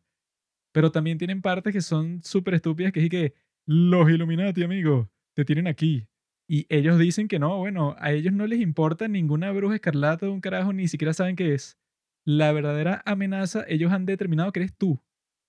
[0.73, 3.35] Pero también tienen partes que son súper estúpidas, que es que
[3.67, 6.07] los Illuminati, amigo, te tienen aquí.
[6.51, 10.33] Y ellos dicen que no, bueno, a ellos no les importa ninguna bruja escarlata de
[10.33, 11.79] un carajo, ni siquiera saben qué es.
[12.27, 15.01] La verdadera amenaza, ellos han determinado que eres tú,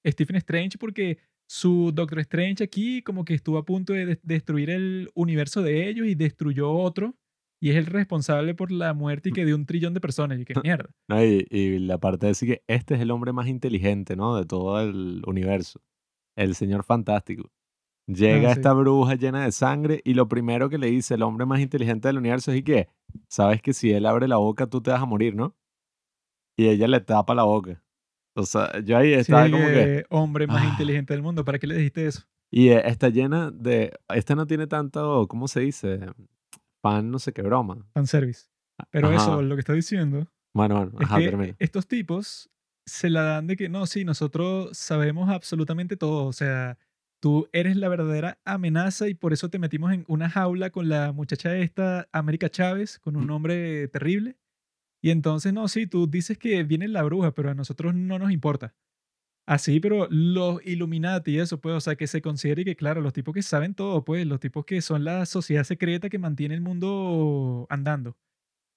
[0.06, 1.18] Stephen Strange, porque
[1.50, 5.88] su Doctor Strange aquí como que estuvo a punto de de- destruir el universo de
[5.90, 7.16] ellos y destruyó otro.
[7.62, 10.40] Y es el responsable por la muerte y que de un trillón de personas.
[10.40, 10.90] Y que mierda.
[11.10, 14.38] No, y, y la parte de decir que este es el hombre más inteligente, ¿no?
[14.38, 15.82] De todo el universo.
[16.38, 17.52] El señor fantástico.
[18.12, 18.60] Llega Ah, sí.
[18.60, 22.08] esta bruja llena de sangre y lo primero que le dice el hombre más inteligente
[22.08, 22.90] del universo es y que,
[23.28, 25.56] sabes que si él abre la boca tú te vas a morir, ¿no?
[26.58, 27.84] Y ella le tapa la boca.
[28.36, 29.74] O sea, yo ahí Sí, estaba como que...
[29.74, 30.70] que hombre más Ah.
[30.72, 31.46] inteligente del mundo.
[31.46, 32.24] ¿Para qué le dijiste eso?
[32.52, 33.94] Y eh, está llena de...
[34.10, 36.00] Esta no tiene tanto, ¿cómo se dice?
[36.82, 37.86] Pan no sé qué broma.
[37.94, 38.48] Fanservice.
[38.92, 39.42] Pero eso, Ajá.
[39.42, 41.56] lo que está diciendo Bueno, bueno, es ajá, que termina.
[41.60, 42.50] estos tipos
[42.86, 46.26] se la dan de que no, sí, nosotros sabemos absolutamente todo.
[46.26, 46.78] O sea,
[47.22, 51.12] tú eres la verdadera amenaza y por eso te metimos en una jaula con la
[51.14, 53.28] muchacha esta, América Chávez, con un Mm.
[53.28, 54.38] nombre terrible.
[55.04, 58.32] Y entonces, no, sí, tú dices que viene la bruja, pero a nosotros no nos
[58.32, 58.76] importa.
[59.48, 63.14] Así, pero los Illuminati y eso, pues, o sea, que se considere que, claro, los
[63.14, 66.62] tipos que saben todo, pues, los tipos que son la sociedad secreta que mantiene el
[66.62, 68.18] mundo andando.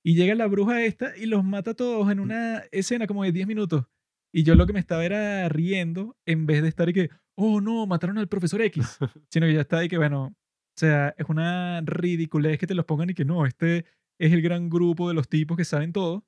[0.05, 3.33] Y llega la bruja esta y los mata a todos en una escena como de
[3.33, 3.85] 10 minutos.
[4.33, 7.61] Y yo lo que me estaba era riendo en vez de estar y que, oh
[7.61, 8.99] no, mataron al profesor X.
[9.31, 10.35] Sino que ya está y que, bueno, o
[10.77, 13.85] sea, es una ridiculez que te los pongan y que no, este
[14.19, 16.25] es el gran grupo de los tipos que saben todo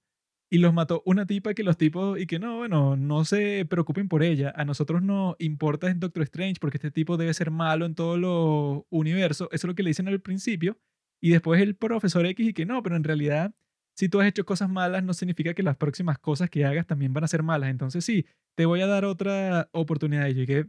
[0.51, 4.09] y los mató una tipa que los tipos y que no, bueno, no se preocupen
[4.09, 4.53] por ella.
[4.57, 8.19] A nosotros no importa en Doctor Strange porque este tipo debe ser malo en todos
[8.19, 9.49] los universos.
[9.51, 10.79] Eso es lo que le dicen al principio.
[11.21, 13.55] Y después el profesor X y que no, pero en realidad
[13.97, 17.12] si tú has hecho cosas malas no significa que las próximas cosas que hagas también
[17.12, 17.71] van a ser malas.
[17.71, 20.29] Entonces sí, te voy a dar otra oportunidad.
[20.29, 20.67] Y yo que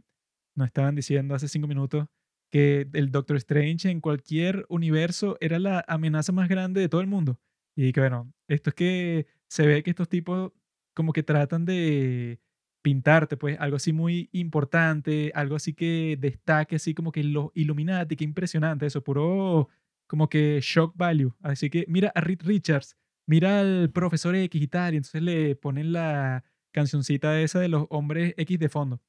[0.56, 2.06] nos estaban diciendo hace cinco minutos
[2.50, 7.06] que el Doctor Strange en cualquier universo era la amenaza más grande de todo el
[7.06, 7.38] mundo.
[7.76, 10.52] Y que bueno, esto es que se ve que estos tipos
[10.94, 12.40] como que tratan de
[12.82, 18.16] pintarte, pues, algo así muy importante, algo así que destaque, así como que los Illuminati,
[18.16, 19.68] qué impresionante eso, puro
[20.06, 21.34] como que shock value.
[21.40, 25.56] Así que mira a Reed Richards, mira al profesor X y tal, y entonces le
[25.56, 29.00] ponen la cancioncita esa de los hombres X de fondo.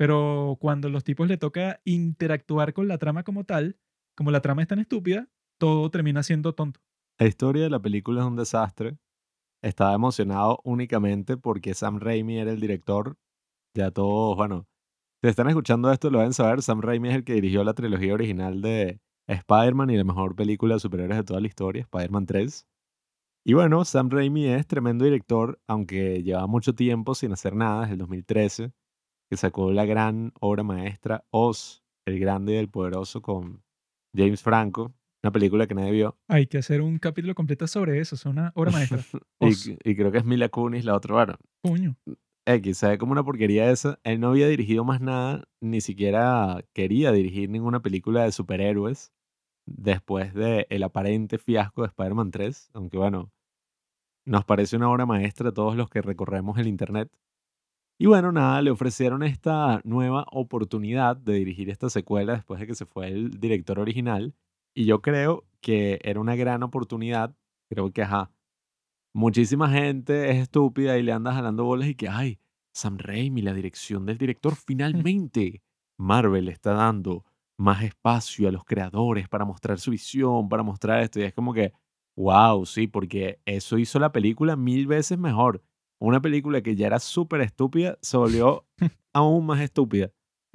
[0.00, 3.76] Pero cuando los tipos le toca interactuar con la trama como tal,
[4.16, 6.80] como la trama es tan estúpida, todo termina siendo tonto.
[7.18, 8.96] La historia de la película es un desastre.
[9.62, 13.18] Estaba emocionado únicamente porque Sam Raimi era el director.
[13.74, 14.66] Ya todos, bueno,
[15.22, 18.14] si están escuchando esto lo deben saber, Sam Raimi es el que dirigió la trilogía
[18.14, 22.66] original de Spider-Man y la mejor película de superhéroes de toda la historia, Spider-Man 3.
[23.44, 27.92] Y bueno, Sam Raimi es tremendo director, aunque lleva mucho tiempo sin hacer nada, desde
[27.92, 28.72] el 2013,
[29.30, 33.62] que sacó la gran obra maestra Oz, el grande y el poderoso con
[34.14, 36.18] James Franco, una película que nadie vio.
[36.26, 39.00] Hay que hacer un capítulo completo sobre eso, es una obra maestra.
[39.40, 41.38] y, creo que es Mila Kunis la otra, bueno.
[41.62, 41.96] Puño.
[42.44, 44.00] X, sabe como una porquería esa.
[44.02, 49.12] Él no había dirigido más nada, ni siquiera quería dirigir ninguna película de superhéroes
[49.66, 53.30] después de el aparente fiasco de Spider-Man 3, aunque bueno,
[54.24, 57.12] nos parece una obra maestra a todos los que recorremos el internet.
[58.02, 62.74] Y bueno, nada, le ofrecieron esta nueva oportunidad de dirigir esta secuela después de que
[62.74, 64.34] se fue el director original
[64.74, 67.36] y yo creo que era una gran oportunidad.
[67.68, 68.32] Creo que, ajá,
[69.12, 72.38] muchísima gente es estúpida y le anda jalando bolas y que, ay,
[72.72, 75.62] Sam Raimi, la dirección del director, finalmente
[75.98, 77.26] Marvel está dando
[77.58, 81.20] más espacio a los creadores para mostrar su visión, para mostrar esto.
[81.20, 81.74] Y es como que,
[82.16, 85.62] wow, sí, porque eso hizo la película mil veces mejor.
[86.00, 88.66] Una película que ya era súper estúpida se volvió
[89.12, 90.10] aún más estúpida,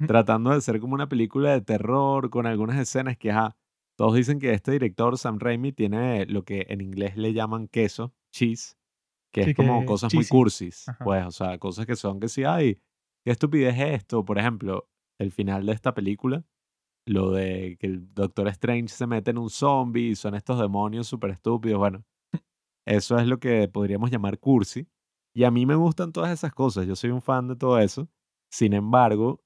[0.06, 3.56] tratando de ser como una película de terror con algunas escenas que, ajá,
[3.96, 8.12] todos dicen que este director, Sam Raimi, tiene lo que en inglés le llaman queso,
[8.32, 8.76] cheese,
[9.32, 12.80] que es como cosas muy cursis, pues, o sea, cosas que son que sí, ay,
[13.24, 14.24] qué estupidez es esto.
[14.24, 16.44] Por ejemplo, el final de esta película,
[17.06, 21.06] lo de que el Doctor Strange se mete en un zombie y son estos demonios
[21.06, 22.04] súper estúpidos, bueno,
[22.86, 24.88] eso es lo que podríamos llamar cursi.
[25.36, 28.08] Y a mí me gustan todas esas cosas, yo soy un fan de todo eso.
[28.50, 29.42] Sin embargo,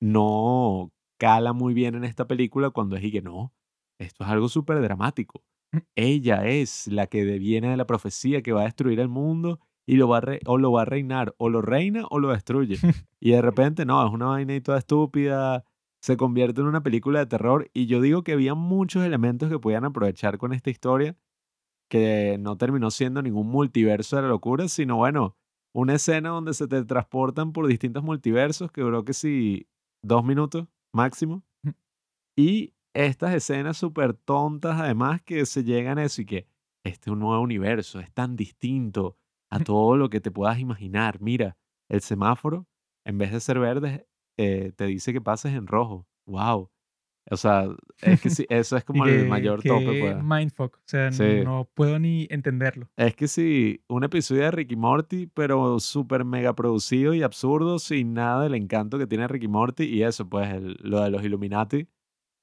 [0.00, 3.52] no cala muy bien en esta película cuando es y que no,
[3.98, 5.42] esto es algo súper dramático.
[5.72, 5.78] Mm.
[5.96, 9.96] Ella es la que viene de la profecía que va a destruir el mundo y
[9.96, 12.76] lo va a o lo va a reinar, o lo reina o lo destruye.
[13.18, 15.64] y de repente, no, es una vaina y toda estúpida,
[16.00, 17.68] se convierte en una película de terror.
[17.74, 21.16] Y yo digo que había muchos elementos que podían aprovechar con esta historia,
[21.88, 25.36] que no terminó siendo ningún multiverso de la locura, sino bueno,
[25.72, 29.68] una escena donde se te transportan por distintos multiversos, que duró que sí,
[30.02, 31.44] dos minutos máximo.
[32.38, 36.46] Y estas escenas súper tontas, además, que se llegan a eso y que
[36.84, 39.16] este es un nuevo universo, es tan distinto
[39.50, 41.20] a todo lo que te puedas imaginar.
[41.20, 41.56] Mira,
[41.88, 42.66] el semáforo,
[43.04, 44.06] en vez de ser verde,
[44.38, 46.06] eh, te dice que pases en rojo.
[46.26, 46.70] ¡Wow!
[47.30, 47.66] O sea,
[48.02, 50.00] es que sí, eso es como el mayor tope.
[50.00, 50.22] Pues.
[50.22, 51.10] Mindfuck, o sea,
[51.44, 52.88] no puedo ni entenderlo.
[52.96, 58.14] Es que sí, un episodio de Ricky Morty, pero súper mega producido y absurdo, sin
[58.14, 59.84] nada del encanto que tiene Ricky Morty.
[59.84, 60.48] Y eso, pues,
[60.80, 61.88] lo de los Illuminati,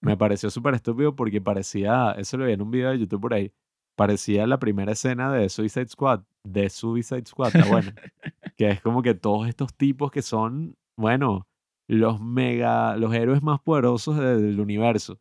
[0.01, 3.33] me pareció súper estúpido porque parecía, eso lo vi en un video de YouTube por
[3.33, 3.53] ahí,
[3.95, 7.91] parecía la primera escena de Suicide Squad, de Suicide Squad, está bueno,
[8.57, 11.47] que es como que todos estos tipos que son, bueno,
[11.93, 15.19] los mega, los héroes más poderosos del universo.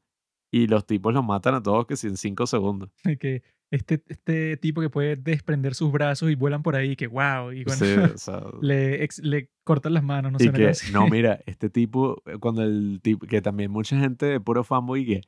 [0.51, 2.91] Y los tipos los matan a todos que si en cinco segundos.
[3.21, 7.53] Que este, este tipo que puede desprender sus brazos y vuelan por ahí, que wow,
[7.53, 7.87] y cuando
[8.61, 10.53] le, le cortan las manos, no sé.
[10.53, 14.63] Que, no, mira, este tipo, eh, cuando el tipo, que también mucha gente de puro
[14.63, 15.23] fanboy que,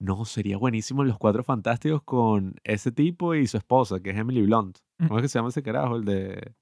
[0.00, 4.40] no, sería buenísimo los cuatro fantásticos con ese tipo y su esposa, que es Emily
[4.46, 4.78] Blunt.
[4.98, 5.08] Mm.
[5.08, 5.96] ¿Cómo es que se llama ese carajo?
[5.96, 6.54] El de...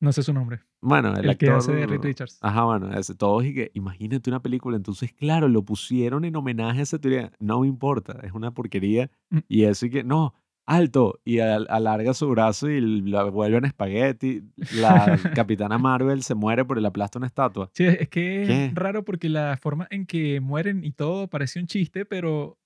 [0.00, 0.60] No sé su nombre.
[0.80, 1.96] Bueno, el, El, que hace de actor.
[1.96, 2.38] Reed Richards.
[2.40, 4.76] Ajá, bueno, ese, todos y que imagínate una película.
[4.76, 7.32] Entonces, claro, lo pusieron en homenaje a esa teoría.
[7.40, 9.10] No me importa, es una porquería.
[9.30, 9.38] Mm.
[9.48, 10.34] Y eso y que, no,
[10.66, 11.18] alto.
[11.24, 12.80] Y al- alarga su brazo y
[13.10, 14.42] la vuelven espagueti.
[14.76, 17.68] La capitana Marvel se muere por el aplasta una estatua.
[17.74, 18.64] Sí, es es que ¿Qué?
[18.66, 22.56] es raro porque la forma en que mueren y todo parece un chiste, pero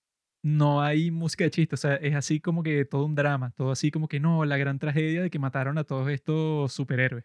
[0.42, 1.74] no hay música de chiste.
[1.74, 3.52] O sea, es así como que todo un drama.
[3.56, 7.24] Todo así como que no, la gran tragedia de que mataron a todos estos superhéroes.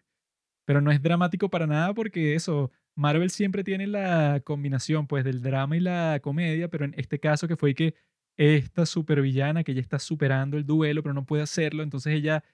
[0.66, 5.42] Pero no es dramático para nada porque eso, Marvel siempre tiene la combinación pues del
[5.42, 7.94] drama y la comedia, pero en este caso que fue que
[8.36, 12.44] esta supervillana que ya está superando el duelo, pero no puede hacerlo, entonces ella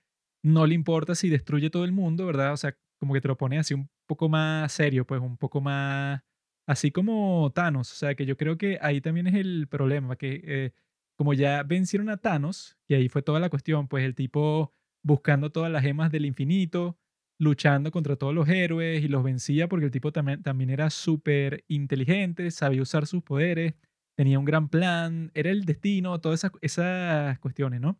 [0.42, 2.52] no le importa si destruye todo el mundo, ¿verdad?
[2.52, 5.60] O sea, como que te lo pone así un poco más serio, pues un poco
[5.60, 6.22] más,
[6.66, 10.40] así como Thanos, o sea, que yo creo que ahí también es el problema, que
[10.44, 10.72] eh,
[11.16, 15.50] como ya vencieron a Thanos, y ahí fue toda la cuestión, pues el tipo buscando
[15.52, 16.98] todas las gemas del infinito,
[17.38, 21.64] luchando contra todos los héroes y los vencía porque el tipo también, también era súper
[21.68, 23.74] inteligente, sabía usar sus poderes,
[24.16, 27.98] tenía un gran plan, era el destino, todas esas, esas cuestiones, ¿no?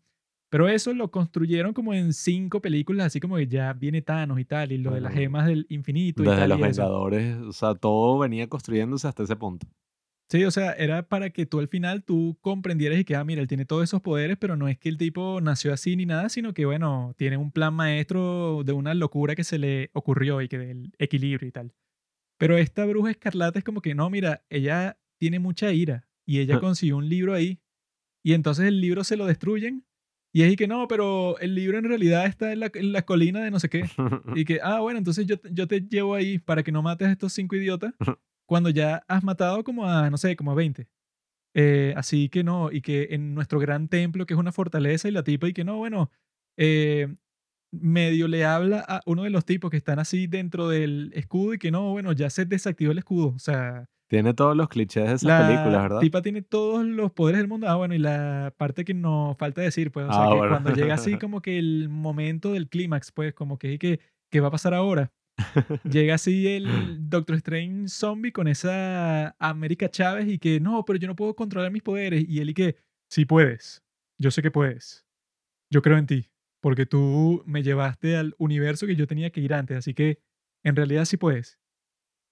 [0.55, 4.44] Pero eso lo construyeron como en cinco películas, así como que ya viene Thanos y
[4.44, 6.62] tal, y lo de las gemas del infinito y Desde tal los y.
[6.62, 9.66] Vengadores, o sea, todo venía construyéndose hasta ese punto.
[10.30, 13.42] Sí, o sea, era para que tú al final tú comprendieras y que, ah, mira,
[13.42, 16.28] él tiene todos esos poderes, pero no es que el tipo nació así ni nada,
[16.28, 20.46] sino que, bueno, tiene un plan maestro de una locura que se le ocurrió y
[20.46, 21.74] que del equilibrio y tal.
[22.38, 26.61] Pero esta bruja escarlata es como que, no, mira, ella tiene mucha ira y ella
[26.61, 27.61] consiguió un libro ahí
[28.22, 29.84] y entonces el libro se lo destruyen
[30.35, 33.03] y es y que no, pero el libro en realidad está en la, en la
[33.07, 33.85] colina de no sé qué.
[34.37, 37.09] Y que, ah, bueno, entonces yo, te- yo te llevo ahí para que no mates
[37.09, 37.95] a estos cinco idiotas
[38.47, 40.89] cuando ya has matado como a, no sé, como a 20.
[41.55, 45.12] Eh, así que no, y que en nuestro gran templo, que es una fortaleza, y
[45.12, 46.11] la tipa, y que no, bueno,
[46.59, 47.14] eh,
[47.72, 51.59] medio le habla a uno de los tipos que están así dentro del escudo y
[51.59, 53.28] que no, bueno, ya se desactivó el escudo.
[53.35, 56.00] O sea, Tiene todos los clichés de esas la películas, ¿verdad?
[56.00, 57.68] tipa tiene todos los poderes del mundo.
[57.68, 60.50] Ah, bueno, y la parte que nos falta decir, pues, o sea, Ah, que bueno.
[60.52, 63.98] cuando llega así como que el momento del clímax, pues, como que, que,
[64.30, 65.12] ¿qué va a pasar ahora?
[65.82, 71.08] Llega así el Doctor Strange zombie con esa América Chávez y que no, pero yo
[71.08, 72.24] no puedo controlar mis poderes.
[72.28, 72.76] Y él y que,
[73.10, 73.82] sí puedes,
[74.16, 75.04] yo sé que puedes,
[75.72, 79.54] yo creo en ti, porque tú me llevaste al universo que yo tenía que ir
[79.54, 80.20] antes, así que
[80.62, 81.58] en realidad sí puedes.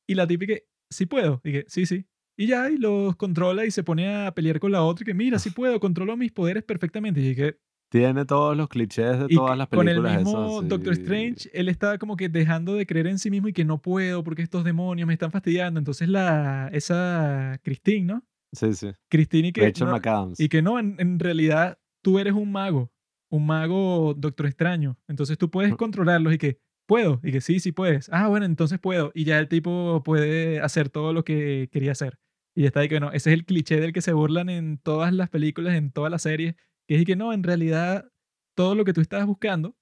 [0.08, 0.54] Y la típica,
[0.92, 2.06] sí puedo, y que sí, sí.
[2.36, 5.14] Y ya, y los controla y se pone a pelear con la otra y que
[5.14, 7.20] mira, sí puedo, controlo mis poderes perfectamente.
[7.20, 7.56] Y que
[7.90, 11.02] Tiene todos los clichés de y todas las con el películas mismo esas, Doctor sí.
[11.02, 14.24] Strange, él estaba como que dejando de creer en sí mismo y que no puedo
[14.24, 15.78] porque estos demonios me están fastidiando.
[15.78, 18.24] Entonces la, esa Christine, ¿no?
[18.52, 18.92] Sí, sí.
[19.10, 20.40] Christine y que, Rachel no, McAdams.
[20.40, 22.90] y que no, en, en realidad tú eres un mago,
[23.30, 24.96] un mago Doctor Extraño.
[25.06, 25.76] Entonces tú puedes Mm.
[25.76, 26.58] controlarlos y que
[26.92, 28.10] puedo, y que sí, sí puedes.
[28.12, 29.12] Ah, bueno, entonces puedo.
[29.14, 32.18] Y ya el tipo puede hacer todo lo que quería hacer.
[32.54, 34.76] Y ya está ahí que no, ese es el cliché del que se burlan en
[34.76, 36.54] todas las películas, en todas las series,
[36.86, 38.10] que es y que no, en realidad
[38.54, 39.74] todo lo que tú estabas buscando,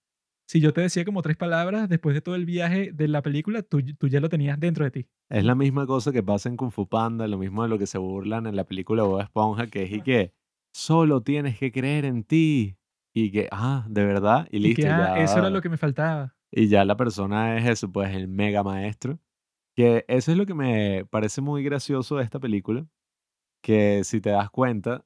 [0.48, 3.62] si yo te decía como tres palabras, después de todo el viaje de la película,
[3.62, 5.08] tú, tú ya lo tenías dentro de ti.
[5.28, 7.88] Es la misma cosa que pasa en Kung Fu Panda, lo mismo de lo que
[7.88, 10.32] se burlan en la película Bob Esponja, que es y que
[10.72, 12.76] solo tienes que creer en ti.
[13.12, 14.82] Y que, ah, de verdad, y Y listo.
[14.82, 16.36] que, ah, ya, eso era lo que me faltaba.
[16.52, 19.18] Y ya la persona es eso, pues el mega maestro.
[19.76, 22.86] Que eso es lo que me parece muy gracioso de esta película.
[23.62, 25.04] Que si te das cuenta,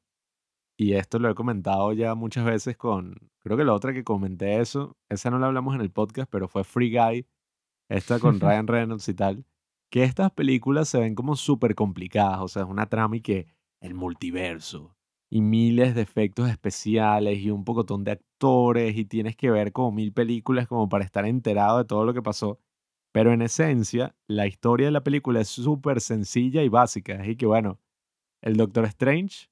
[0.76, 4.60] y esto lo he comentado ya muchas veces con, creo que la otra que comenté
[4.60, 7.26] eso, esa no la hablamos en el podcast, pero fue Free Guy,
[7.88, 9.46] esta con Ryan Reynolds y tal,
[9.90, 13.46] que estas películas se ven como súper complicadas, o sea, es una trama y que
[13.80, 14.96] el multiverso
[15.30, 19.92] y miles de efectos especiales y un pocotón de actores y tienes que ver como
[19.92, 22.60] mil películas como para estar enterado de todo lo que pasó.
[23.12, 27.20] Pero en esencia, la historia de la película es súper sencilla y básica.
[27.20, 27.80] Así que bueno,
[28.42, 29.48] el Doctor Strange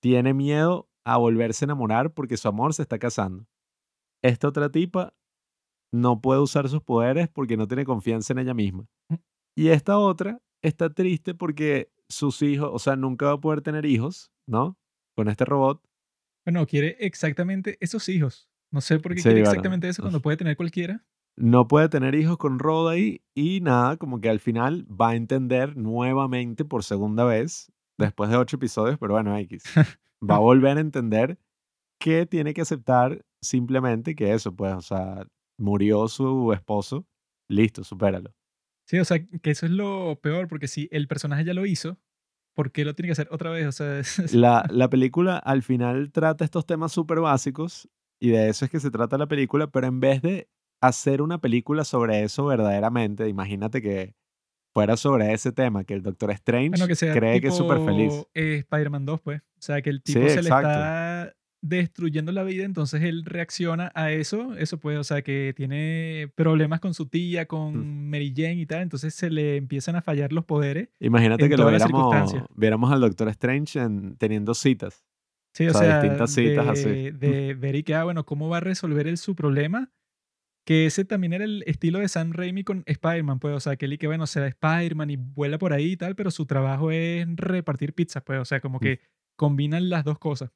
[0.00, 3.46] tiene miedo a volverse a enamorar porque su amor se está casando.
[4.22, 5.14] Esta otra tipa
[5.92, 8.86] no puede usar sus poderes porque no tiene confianza en ella misma.
[9.56, 13.86] Y esta otra está triste porque sus hijos, o sea, nunca va a poder tener
[13.86, 14.76] hijos, ¿no?
[15.16, 15.82] Con este robot.
[16.44, 18.48] Bueno, quiere exactamente esos hijos.
[18.72, 19.50] No sé por qué Sí, quiere bueno.
[19.50, 21.04] exactamente eso cuando puede tener cualquiera.
[21.36, 25.76] No puede tener hijos con Roddy y nada, como que al final va a entender
[25.76, 29.62] nuevamente por segunda vez, después de ocho episodios, pero bueno, X.
[30.20, 31.38] Va a volver a entender
[32.00, 35.28] que tiene que aceptar simplemente que eso, pues, o sea,
[35.58, 37.06] murió su esposo,
[37.48, 38.34] listo, supéralo.
[38.88, 41.98] Sí, o sea, que eso es lo peor, porque si el personaje ya lo hizo,
[42.58, 43.66] ¿por qué lo tiene que hacer otra vez?
[43.68, 47.88] O sea, es- La, la película al final trata estos temas súper básicos
[48.20, 50.48] y de eso es que se trata la película, pero en vez de
[50.82, 54.16] hacer una película sobre eso verdaderamente, imagínate que
[54.74, 58.26] fuera sobre ese tema, que el Doctor Strange Bueno, que cree que es súper feliz.
[58.34, 59.40] eh, Spider-Man 2, pues.
[59.40, 63.90] O sea, que el Sí, tipo se le está destruyendo la vida, entonces él reacciona
[63.94, 64.54] a eso.
[64.56, 68.82] Eso pues, o sea, que tiene problemas con su tía, con Mary Jane y tal,
[68.82, 70.88] entonces se le empiezan a fallar los poderes.
[71.00, 75.04] Imagínate que lo viéramos, viéramos al Doctor Strange en- teniendo citas.
[75.54, 77.10] Sí, o O sea, sea, distintas citas de, así.
[77.10, 79.90] de ver y que, ah, bueno, ¿cómo va a resolver él su problema?
[80.64, 83.86] Que ese también era el estilo de Sam Raimi con Spider-Man, pues, o sea, que
[83.86, 86.44] él y que, bueno, se da Spider-Man y vuela por ahí y tal, pero su
[86.46, 88.80] trabajo es repartir pizzas, pues, o sea, como Mm.
[88.80, 89.00] que
[89.36, 90.50] combinan las dos cosas.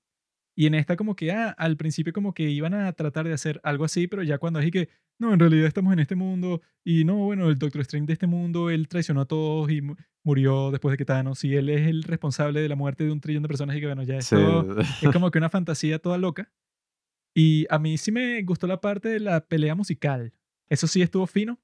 [0.54, 3.60] Y en esta como que, ah, al principio como que iban a tratar de hacer
[3.64, 4.88] algo así, pero ya cuando es que,
[5.18, 8.26] no, en realidad estamos en este mundo y no, bueno, el Doctor Strange de este
[8.26, 9.94] mundo, él traicionó a todos y mu-
[10.24, 13.20] murió después de que Thanos y él es el responsable de la muerte de un
[13.20, 14.34] trillón de personas y que, bueno, ya Sí.
[14.34, 14.76] esto es
[15.12, 16.52] como que una fantasía toda loca.
[17.34, 20.34] Y a mí sí me gustó la parte de la pelea musical.
[20.68, 21.58] Eso sí estuvo fino.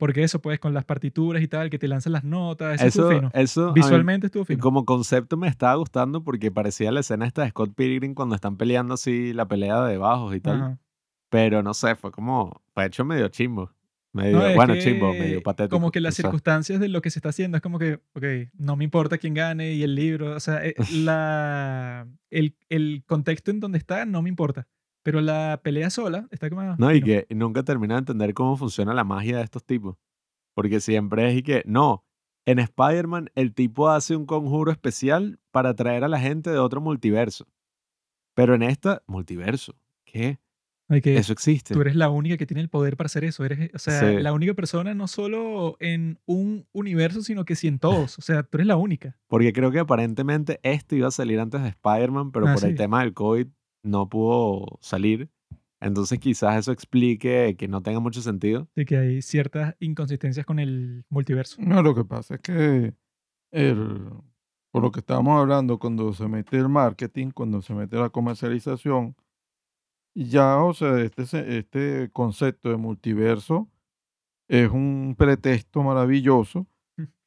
[0.00, 3.10] Porque eso, pues, con las partituras y tal, que te lanzan las notas, eso, estuvo
[3.10, 3.30] Eso, fino.
[3.34, 4.58] eso a mí Visualmente estuvo fino.
[4.58, 8.56] como concepto me estaba gustando porque parecía la escena esta de Scott Pilgrim cuando están
[8.56, 10.56] peleando así la pelea de bajos y tal.
[10.56, 10.78] Ajá.
[11.28, 13.70] Pero no sé, fue como, fue hecho medio chimbo.
[14.14, 15.76] Medio, No, bueno, chimbo, medio patético.
[15.76, 18.00] Como que las o sea, circunstancias de lo que se está haciendo es como que,
[18.14, 18.24] ok,
[18.54, 23.50] no me importa quién gane y el libro, o sea, eh, la, el, el contexto
[23.50, 24.66] en donde está no me importa.
[25.02, 26.62] Pero la pelea sola está como.
[26.62, 27.06] ah, No, y fino.
[27.06, 29.96] que nunca termina de entender cómo funciona la magia de estos tipos.
[30.54, 32.04] Porque siempre es y que, no,
[32.44, 36.80] en Spider-Man el tipo hace un conjuro especial para atraer a la gente de otro
[36.80, 37.46] multiverso.
[38.34, 39.74] Pero en esta, multiverso,
[40.04, 40.38] ¿qué?
[41.02, 41.72] Que Eso existe.
[41.72, 43.44] tú eres la única que tiene el poder para hacer eso.
[43.44, 44.16] Eres, o sea, Sí.
[44.20, 48.18] la única persona no solo en un universo, sino que sí en todos.
[48.18, 49.16] O sea, tú eres la única.
[49.28, 52.74] Porque creo que aparentemente esto iba a salir antes de Spider-Man, pero Ah, por el
[52.74, 53.46] tema del COVID
[53.82, 55.30] no pudo salir.
[55.80, 58.68] Entonces quizás eso explique que no tenga mucho sentido.
[58.76, 61.56] De que hay ciertas inconsistencias con el multiverso.
[61.60, 62.94] No, lo que pasa es que
[63.50, 64.10] el,
[64.70, 69.16] por lo que estábamos hablando, cuando se mete el marketing, cuando se mete la comercialización,
[70.14, 71.22] ya, o sea, este,
[71.58, 73.68] este concepto de multiverso
[74.48, 76.66] es un pretexto maravilloso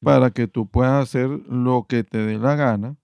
[0.02, 2.98] para que tú puedas hacer lo que te dé la gana.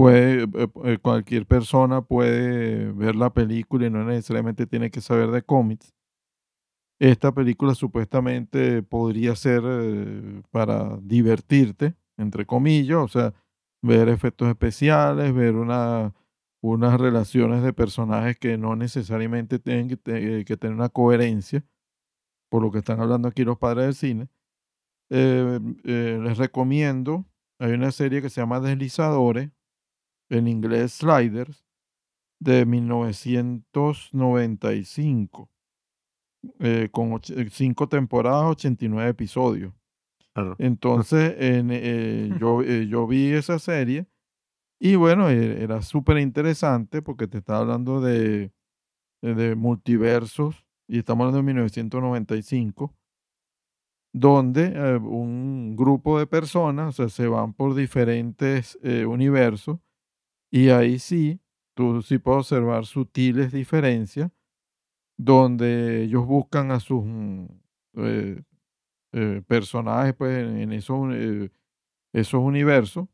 [0.00, 5.30] Puede, eh, eh, cualquier persona puede ver la película y no necesariamente tiene que saber
[5.30, 5.92] de cómics.
[6.98, 13.34] Esta película supuestamente podría ser eh, para divertirte, entre comillas, o sea,
[13.82, 16.14] ver efectos especiales, ver una,
[16.62, 21.62] unas relaciones de personajes que no necesariamente tienen que, te- que tener una coherencia,
[22.50, 24.28] por lo que están hablando aquí los padres del cine.
[25.10, 27.26] Les recomiendo,
[27.58, 29.50] hay una serie que se llama Deslizadores,
[30.30, 31.64] en inglés Sliders,
[32.40, 35.50] de 1995,
[36.58, 39.72] eh, con eh, cinco temporadas, 89 episodios.
[40.34, 40.56] Claro.
[40.58, 44.06] Entonces, en, eh, yo, eh, yo vi esa serie
[44.80, 48.52] y bueno, eh, era súper interesante porque te estaba hablando de,
[49.22, 52.94] de- de multiversos y estamos hablando de 1995,
[54.12, 59.78] donde eh, un grupo de personas o sea, se van por diferentes eh, universos
[60.50, 61.40] y ahí sí,
[61.74, 64.30] tú sí puedes observar sutiles diferencias
[65.24, 67.44] donde ellos buscan a sus mm,
[67.96, 68.42] eh,
[69.12, 71.50] eh, personajes pues, en, esos, eh,
[72.12, 73.08] esos universos,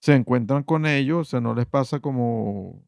[0.00, 2.82] se encuentran con ellos, o sea, no les pasa como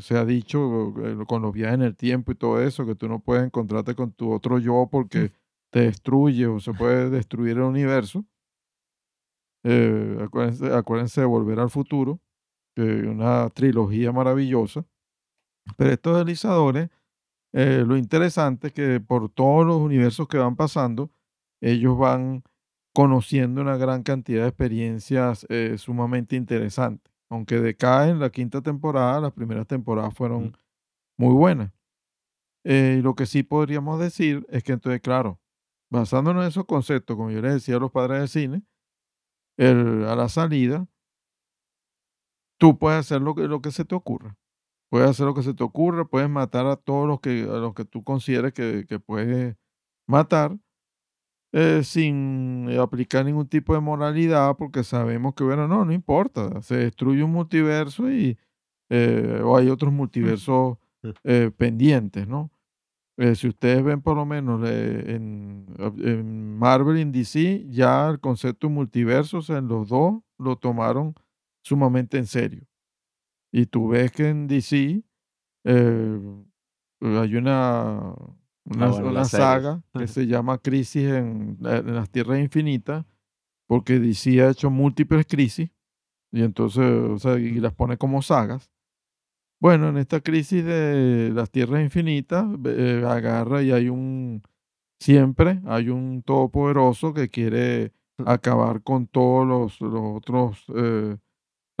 [0.00, 0.92] se ha dicho
[1.28, 4.10] con los viajes en el tiempo y todo eso, que tú no puedes encontrarte con
[4.12, 5.30] tu otro yo porque
[5.70, 8.24] te destruye o se puede destruir el universo.
[9.62, 12.20] Acuérdense, acuérdense de Volver al Futuro,
[12.76, 14.84] es una trilogía maravillosa.
[15.76, 16.90] Pero estos deslizadores,
[17.52, 21.10] eh, lo interesante es que por todos los universos que van pasando,
[21.62, 22.42] ellos van
[22.94, 27.12] conociendo una gran cantidad de experiencias eh, sumamente interesantes.
[27.30, 30.52] Aunque decae en la quinta temporada, las primeras temporadas fueron Mm.
[31.18, 31.72] muy buenas.
[32.64, 35.38] Eh, y lo que sí podríamos decir es que entonces, claro,
[35.90, 38.62] basándonos en esos conceptos, como yo les decía a los padres del cine,
[39.56, 40.86] el- a la salida,
[42.60, 44.36] tú puedes hacer lo que, lo que se te ocurra.
[44.90, 47.74] Puedes hacer lo que se te ocurra, puedes matar a todos los que, a los
[47.74, 49.56] que tú consideres que, que puedes
[50.06, 50.58] matar
[51.52, 56.60] eh, sin eh, aplicar ningún tipo de moralidad, porque sabemos que, bueno, no, no importa,
[56.60, 58.38] se destruye un multiverso y
[58.90, 60.76] eh, o hay otros multiversos
[61.24, 62.50] eh, pendientes, ¿no?
[63.34, 65.66] Si ustedes ven por lo menos en,
[65.98, 70.22] en Marvel y en DC, ya el concepto de multiverso, o sea, en los dos
[70.38, 71.14] lo tomaron
[71.62, 72.66] sumamente en serio.
[73.52, 75.02] Y tú ves que en DC
[75.64, 76.20] eh,
[77.00, 78.14] hay una,
[78.64, 79.30] una, bueno, una series.
[79.30, 83.04] saga que se llama Crisis en, en las Tierras Infinitas,
[83.66, 85.70] porque DC ha hecho múltiples crisis
[86.32, 88.70] y entonces, o sea, y las pone como sagas.
[89.60, 94.42] Bueno, en esta crisis de las Tierras Infinitas, eh, agarra y hay un,
[94.98, 97.92] siempre hay un todopoderoso que quiere
[98.26, 101.16] acabar con todos los, los otros, eh,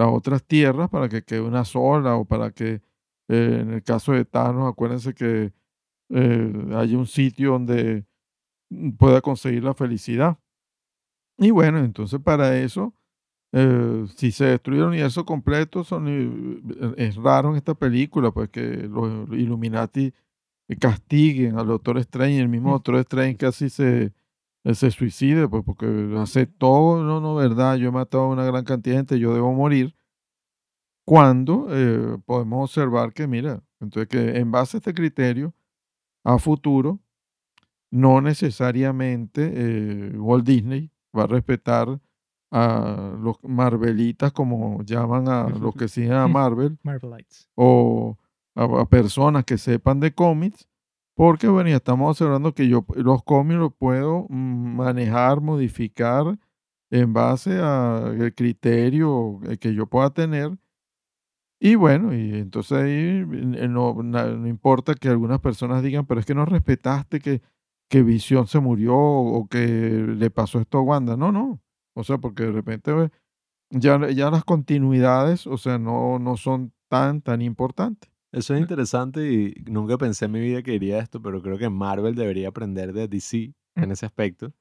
[0.00, 2.82] las otras tierras para que quede una sola o para que,
[3.28, 5.52] eh, en el caso de Thanos, acuérdense que
[6.10, 8.04] eh, haya un sitio donde
[8.70, 10.38] mm, pueda conseguir la felicidad.
[11.38, 12.94] Y bueno, entonces para eso,
[13.52, 18.48] eh, si se destruye el universo completo, son, eh, es raro en esta película, pues
[18.50, 20.12] que los Illuminati
[20.80, 22.72] castiguen al Doctor Strange, el mismo Mm.
[22.74, 24.12] Doctor Strange casi se,
[24.64, 28.64] se suicide, pues porque hace todo, no, no, verdad, yo he matado a una gran
[28.64, 29.94] cantidad de gente, yo debo morir.
[31.04, 35.54] Cuando eh, podemos observar que, mira, entonces que en base a este criterio,
[36.24, 37.00] a futuro,
[37.90, 42.00] no necesariamente eh, Walt Disney va a respetar
[42.52, 47.48] a los Marvelitas, como llaman a los que siguen a Marvel, Marvelites.
[47.54, 48.18] o
[48.54, 50.68] a, a personas que sepan de cómics,
[51.20, 56.38] porque bueno, ya estamos observando que yo los cómics los puedo mm, manejar, modificar
[56.90, 60.56] en base al criterio eh, que yo pueda tener.
[61.60, 66.26] Y bueno, y entonces ahí eh, no, no importa que algunas personas digan, pero es
[66.26, 67.42] que no respetaste que,
[67.90, 71.18] que Visión se murió o que le pasó esto a Wanda.
[71.18, 71.60] No, no.
[71.94, 73.10] O sea, porque de repente eh,
[73.70, 78.09] ya, ya las continuidades, o sea, no, no son tan, tan importantes.
[78.32, 81.68] Eso es interesante y nunca pensé en mi vida que diría esto, pero creo que
[81.68, 84.52] Marvel debería aprender de DC en ese aspecto,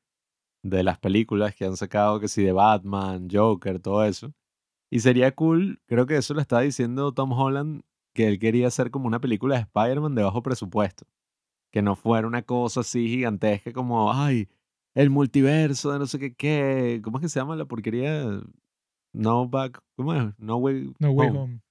[0.64, 4.34] de las películas que han sacado, que si de Batman, Joker, todo eso.
[4.92, 7.84] Y sería cool, creo que eso lo estaba diciendo Tom Holland,
[8.16, 11.06] que él quería hacer como una película de Spider-Man de bajo presupuesto.
[11.72, 14.50] Que no fuera una cosa así gigantesca como, ay,
[14.96, 17.02] el multiverso de no sé qué, qué.
[17.04, 18.42] ¿Cómo es que se llama la porquería?
[19.14, 20.34] No back, ¿cómo es?
[20.40, 21.62] No way, No Way home Home.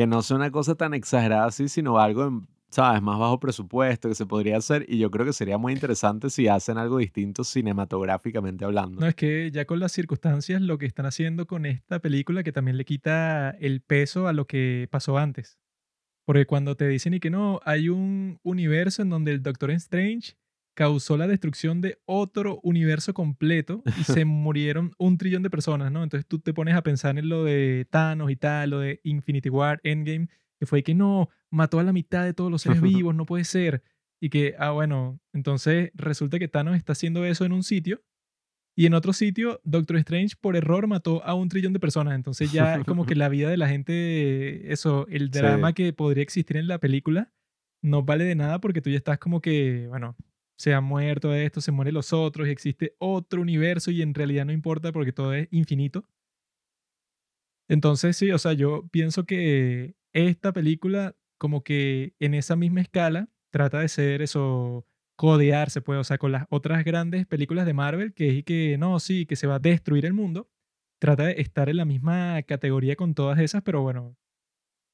[0.00, 3.02] Que no sea una cosa tan exagerada así, sino algo, ¿sabes?
[3.02, 4.86] Más bajo presupuesto que se podría hacer.
[4.88, 8.98] Y yo creo que sería muy interesante si hacen algo distinto cinematográficamente hablando.
[8.98, 12.50] No, es que ya con las circunstancias, lo que están haciendo con esta película, que
[12.50, 15.58] también le quita el peso a lo que pasó antes.
[16.24, 20.38] Porque cuando te dicen y que no, hay un universo en donde el Doctor Strange
[20.80, 26.02] causó la destrucción de otro universo completo y se murieron un trillón de personas, ¿no?
[26.02, 29.50] Entonces tú te pones a pensar en lo de Thanos y tal, lo de Infinity
[29.50, 33.14] War, Endgame, que fue que no, mató a la mitad de todos los seres vivos,
[33.14, 33.82] no puede ser.
[34.22, 38.02] Y que, ah, bueno, entonces resulta que Thanos está haciendo eso en un sitio
[38.74, 42.14] y en otro sitio, Doctor Strange por error mató a un trillón de personas.
[42.14, 45.40] Entonces ya como que la vida de la gente, eso, el Sí.
[45.40, 47.34] drama que podría existir en la película,
[47.82, 50.16] no vale de nada porque tú ya estás como que, bueno,
[50.60, 54.52] se ha muerto esto, se mueren los otros, existe otro universo y en realidad no
[54.52, 56.04] importa porque todo es infinito.
[57.66, 63.30] Entonces sí, o sea, yo pienso que esta película como que en esa misma escala
[63.48, 64.86] trata de ser eso,
[65.16, 69.00] codearse, pues, o sea, con las otras grandes películas de Marvel, que es que no,
[69.00, 70.50] sí, que se va a destruir el mundo,
[70.98, 74.14] trata de estar en la misma categoría con todas esas, pero bueno,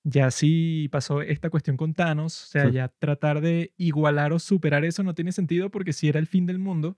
[0.08, 2.72] ya sí pasó esta cuestión con Thanos, o sea, Sí.
[2.74, 6.46] ya tratar de igualar o superar eso no tiene sentido porque si era el fin
[6.46, 6.96] del mundo,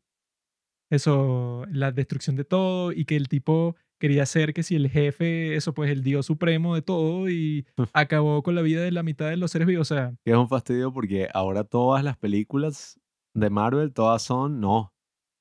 [0.91, 5.55] eso, la destrucción de todo y que el tipo quería ser que si el jefe,
[5.57, 9.29] eso pues el dios supremo de todo y acabó con la vida de la mitad
[9.29, 13.01] de los seres vivos, o sea, es un fastidio porque ahora todas las películas
[13.35, 14.93] de Marvel, todas son, no,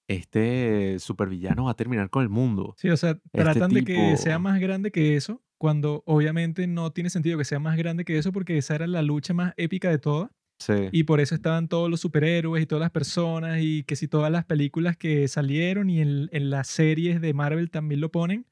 [0.10, 2.74] este supervillano va a terminar con el mundo.
[2.78, 6.68] Sí, o sea, Este tratan de que sea tipo- más grande que eso, cuando obviamente
[6.68, 9.54] no tiene sentido que sea más grande que eso, porque esa era la lucha más
[9.58, 10.30] épica de todas,
[10.60, 10.74] Sí.
[10.92, 14.32] y por eso estaban todos los superhéroes y todas las personas, y que si todas
[14.32, 18.46] las películas que salieron y en, en las series de Marvel también lo ponen,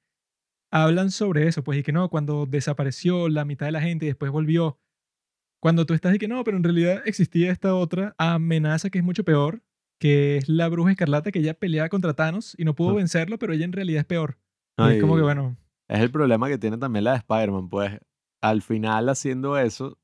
[0.71, 4.09] hablan sobre eso, pues, y que no, cuando desapareció la mitad de la gente y
[4.09, 4.79] después volvió,
[5.61, 9.03] cuando tú estás y que no, pero en realidad existía esta otra amenaza que es
[9.03, 9.63] mucho peor,
[9.99, 12.95] que es la bruja escarlata que ella pelea contra Thanos y no pudo Ah.
[12.95, 14.37] vencerlo, pero ella en realidad es peor.
[14.77, 15.57] Y es como que, bueno,
[15.87, 17.99] Es el problema que tiene también la de Spider-Man, pues
[18.41, 19.97] al final haciendo eso,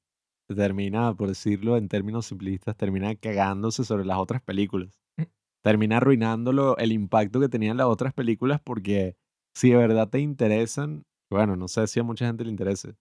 [0.48, 5.02] termina, por decirlo en términos simplistas, termina cagándose sobre las otras películas.
[5.18, 5.24] Mm.
[5.64, 9.16] Termina arruinándolo el impacto que tenían las otras películas porque
[9.54, 12.96] si de verdad te interesan, bueno, no sé si a mucha gente le interese.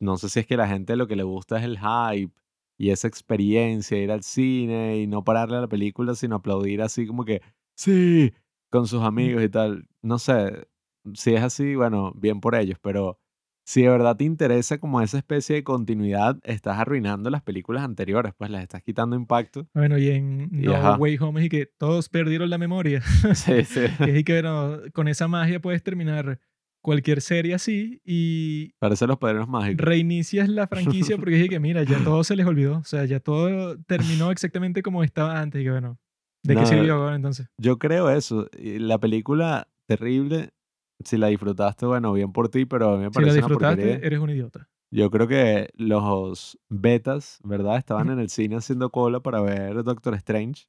[0.00, 2.32] No sé si es que la gente lo que le gusta es el hype
[2.78, 7.06] y esa experiencia, ir al cine y no pararle a la película, sino aplaudir así
[7.06, 7.42] como que,
[7.74, 8.32] sí,
[8.70, 9.88] con sus amigos y tal.
[10.02, 10.68] No sé,
[11.14, 13.18] si es así, bueno, bien por ellos, pero
[13.64, 18.32] si de verdad te interesa como esa especie de continuidad, estás arruinando las películas anteriores,
[18.38, 19.66] pues las estás quitando impacto.
[19.74, 20.94] Bueno, y en No.
[20.96, 23.02] Way Home es que todos perdieron la memoria.
[23.34, 23.80] Sí, sí.
[24.00, 26.38] Es que, bueno, con esa magia puedes terminar
[26.80, 29.84] cualquier serie así y Parece los padrinos mágicos.
[29.84, 32.78] reinicias la franquicia porque dije que mira, ya todo se les olvidó.
[32.78, 35.60] O sea, ya todo terminó exactamente como estaba antes.
[35.60, 35.98] Y que bueno,
[36.42, 37.48] ¿de qué No, sirvió ahora entonces?
[37.60, 38.48] Yo creo eso.
[38.58, 40.50] La película terrible,
[41.04, 43.46] si la disfrutaste, bueno, bien por ti, pero a mí me Si la parece una
[43.48, 44.06] disfrutaste, porquería.
[44.06, 44.68] eres un idiota.
[44.90, 47.76] Yo creo que los betas, ¿verdad?
[47.76, 50.66] Estaban en el cine haciendo cola para ver Doctor Strange.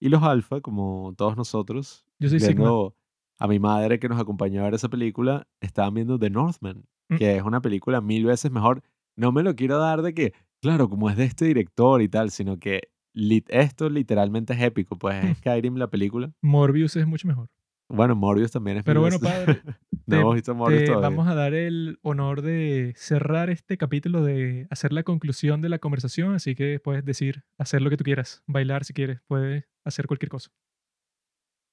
[0.00, 2.96] Y los alfa, como todos nosotros, Yo soy viendo
[3.38, 7.16] a mi madre que nos acompañó a ver esa película, estaban viendo The Northman, Mm.
[7.16, 8.82] que es una película mil veces mejor.
[9.16, 12.30] No me lo quiero dar de que, claro, como es de este director y tal,
[12.30, 12.82] sino que
[13.14, 16.32] lit- esto literalmente es épico, pues es Skyrim la película.
[16.42, 17.48] Morbius es mucho mejor.
[17.90, 19.62] Bueno, Morbius también es Pero bueno, padre,
[20.06, 24.92] no te- Morbius te vamos a dar el honor de cerrar este capítulo, de hacer
[24.92, 28.84] la conclusión de la conversación, así que puedes decir, hacer lo que tú quieras, bailar
[28.84, 30.50] si quieres, puedes hacer cualquier cosa.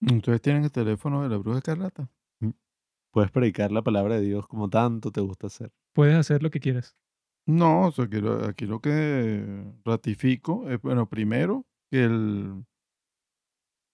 [0.01, 2.09] Entonces tienen el teléfono de la bruja escarlata.
[3.11, 5.72] Puedes predicar la palabra de Dios como tanto te gusta hacer.
[5.93, 6.97] Puedes hacer lo que quieras.
[7.47, 8.05] No, o sea,
[8.47, 12.65] aquí lo que ratifico es, bueno, primero, que el,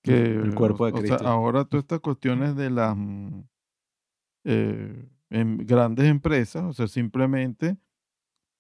[0.04, 3.42] que, El cuerpo de o- o sea, ahora todas estas cuestiones de las mm,
[4.46, 7.78] eh, em- grandes empresas, o sea, simplemente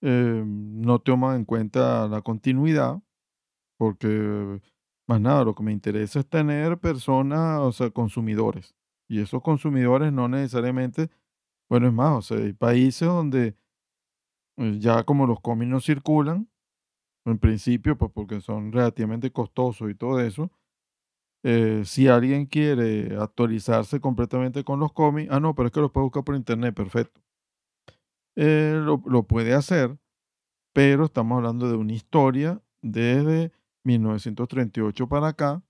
[0.02, 3.02] eh, no toman en cuenta la continuidad,
[3.78, 4.60] porque
[5.08, 8.76] más nada, lo que me interesa es tener personas, o sea, consumidores.
[9.10, 11.10] Y esos consumidores no necesariamente,
[11.70, 13.56] bueno, es más, o sea, hay países donde
[14.58, 16.50] eh, ya como los cómics no circulan,
[17.26, 20.52] en principio, pues porque son relativamente costosos y todo eso,
[21.44, 25.92] eh, si alguien quiere actualizarse completamente con los cómics, ah, no, pero es que los
[25.92, 27.22] puede buscar por internet, perfecto.
[28.36, 29.98] Eh, lo, lo puede hacer,
[30.74, 33.52] pero estamos hablando de una historia desde
[33.84, 35.62] 1938 para acá,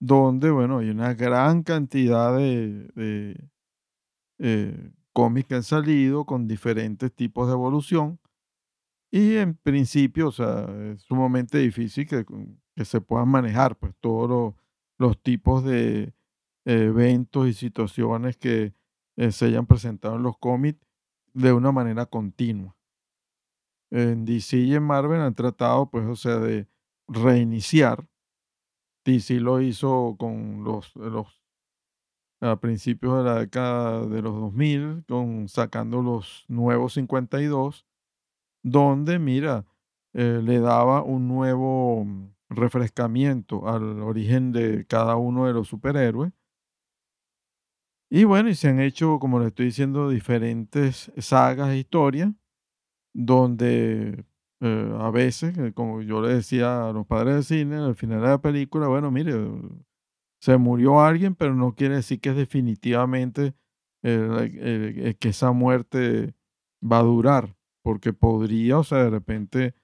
[0.00, 3.48] donde, bueno, hay una gran cantidad de, de,
[4.38, 8.18] eh, cómics que han salido con diferentes tipos de evolución.
[9.10, 12.24] Y en principio, o sea, es sumamente difícil que,
[12.74, 14.54] que se puedan manejar pues, todos los,
[14.98, 16.14] los tipos de
[16.64, 18.74] eh, eventos y situaciones que
[19.16, 20.80] eh, se hayan presentado en los cómics
[21.34, 22.76] de una manera continua.
[23.90, 26.66] En DC y en Marvel han tratado, pues, o sea, de
[27.08, 28.06] reiniciar.
[29.04, 30.94] DC lo hizo con los,
[32.40, 37.86] a principios de la década de los 2000, con, sacando los nuevos 52,
[38.62, 39.66] donde, mira,
[40.14, 42.06] eh, le daba un nuevo
[42.54, 46.32] refrescamiento al origen de cada uno de los superhéroes.
[48.10, 52.30] Y bueno, y se han hecho, como le estoy diciendo, diferentes sagas e historias,
[53.14, 54.26] donde
[54.60, 58.20] eh, a veces, eh, como yo le decía a los padres de cine, al final
[58.20, 59.34] de la película, bueno, mire,
[60.40, 63.54] se murió alguien, pero no quiere decir que es definitivamente
[64.02, 66.34] eh, que esa muerte
[66.82, 69.74] va a durar, porque podría, o sea, de repente,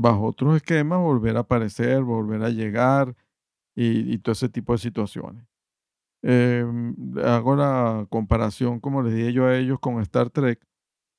[0.00, 3.14] bajo otros esquemas, volver a aparecer, volver a llegar
[3.76, 5.44] y, y todo ese tipo de situaciones.
[6.22, 6.94] Em,
[7.24, 10.60] hago la comparación, como les dije yo a ellos, con Star Trek,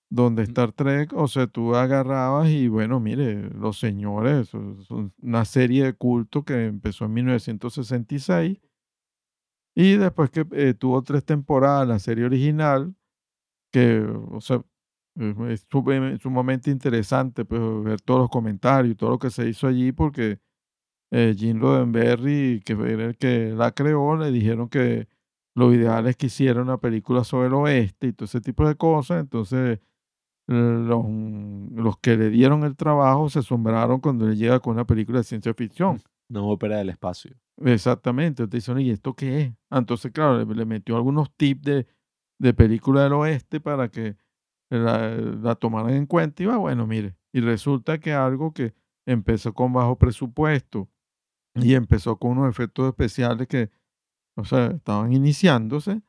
[0.10, 5.86] donde Star Trek, o sea, tú agarrabas y bueno, mire, los señores, son una serie
[5.86, 8.60] de culto que empezó en 1966
[9.76, 12.96] y después que eh, tuvo tres temporadas la serie original,
[13.72, 14.64] que, o sea,
[15.16, 19.68] es sume- sumamente interesante pues, ver todos los comentarios y todo lo que se hizo
[19.68, 20.40] allí, porque
[21.12, 25.08] eh, Gene Roddenberry, que era el que la creó, le dijeron que
[25.56, 28.76] lo ideal es que hiciera una película sobre el oeste y todo ese tipo de
[28.76, 29.22] cosas.
[29.22, 29.80] Entonces,
[30.48, 31.06] eh, los,
[31.74, 35.24] los que le dieron el trabajo se asombraron cuando él llega con una película de
[35.24, 36.02] ciencia ficción.
[36.30, 37.36] No ópera del espacio.
[37.62, 38.48] Exactamente.
[38.48, 39.54] Te dicen, ¿y esto qué es?
[39.70, 41.88] Entonces, claro, le, le metió algunos tips de,
[42.40, 44.16] de película del oeste para que
[44.80, 46.44] la, la tomaran en cuenta.
[46.44, 48.74] Y va, bueno, mire, y resulta que algo que
[49.06, 50.90] empezó con bajo presupuesto
[51.56, 53.70] y empezó con unos efectos especiales que,
[54.36, 56.02] o sea, estaban iniciándose.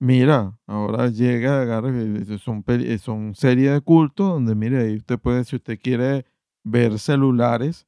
[0.00, 4.96] Mira, ahora llega, agarra, eh, son, peli- eh, son series de culto donde, mire, ahí
[4.96, 6.24] usted puede, si usted quiere
[6.64, 7.86] ver celulares,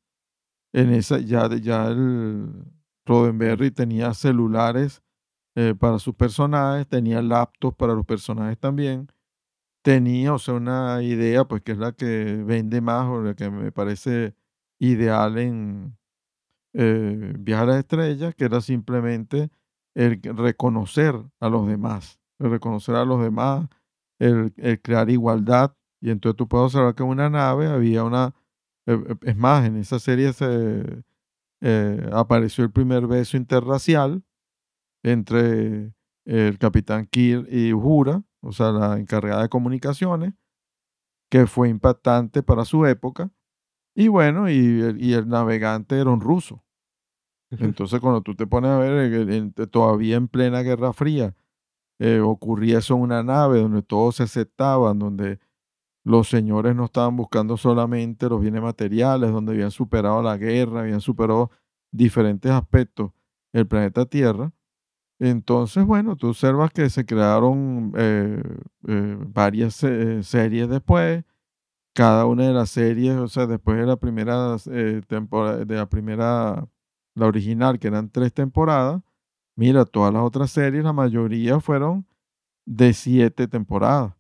[0.72, 2.64] en esa, ya, ya el
[3.07, 5.03] Roddenberry tenía celulares
[5.57, 9.09] eh, para sus personajes, tenía laptops para los personajes también,
[9.83, 13.51] tenía, o sea, una idea, pues que es la que vende más o la que
[13.51, 14.35] me parece
[14.78, 15.97] ideal en
[16.74, 19.51] eh, Viajar a las Estrellas, que era simplemente
[19.95, 23.68] el reconocer a los demás, el reconocer a los demás,
[24.18, 24.53] el,
[24.83, 25.74] crear igualdad.
[26.01, 28.35] Y entonces tú puedes observar que en una nave había una...
[28.87, 31.05] eh, eh, Es más, en esa serie se
[31.62, 34.22] eh, apareció el primer beso interracial
[35.03, 35.93] entre
[36.24, 40.34] el capitán Kirk y Uhura, o sea, la encargada de comunicaciones,
[41.30, 43.30] que fue impactante para su época.
[43.95, 46.64] Y bueno, y, el- y el navegante era un ruso.
[47.66, 51.34] Entonces, cuando tú te pones a ver, todavía en plena Guerra Fría,
[51.99, 55.41] eh, ocurría eso en una nave donde todos se aceptaban, donde
[56.05, 61.01] los señores no estaban buscando solamente los bienes materiales, donde habían superado la guerra, habían
[61.01, 61.51] superado
[61.93, 63.12] diferentes aspectos
[63.53, 64.53] del planeta Tierra.
[65.21, 68.43] Entonces, bueno, tú observas que se crearon eh,
[68.89, 71.25] eh, varias se- series después.
[71.95, 74.57] Cada una de las series, o sea, después de la primera
[75.09, 76.68] temporada, de la primera,
[77.14, 79.03] la original, que eran tres temporadas,
[79.57, 82.07] mira, todas las otras series, la mayoría fueron
[82.66, 84.14] de siete temporadas,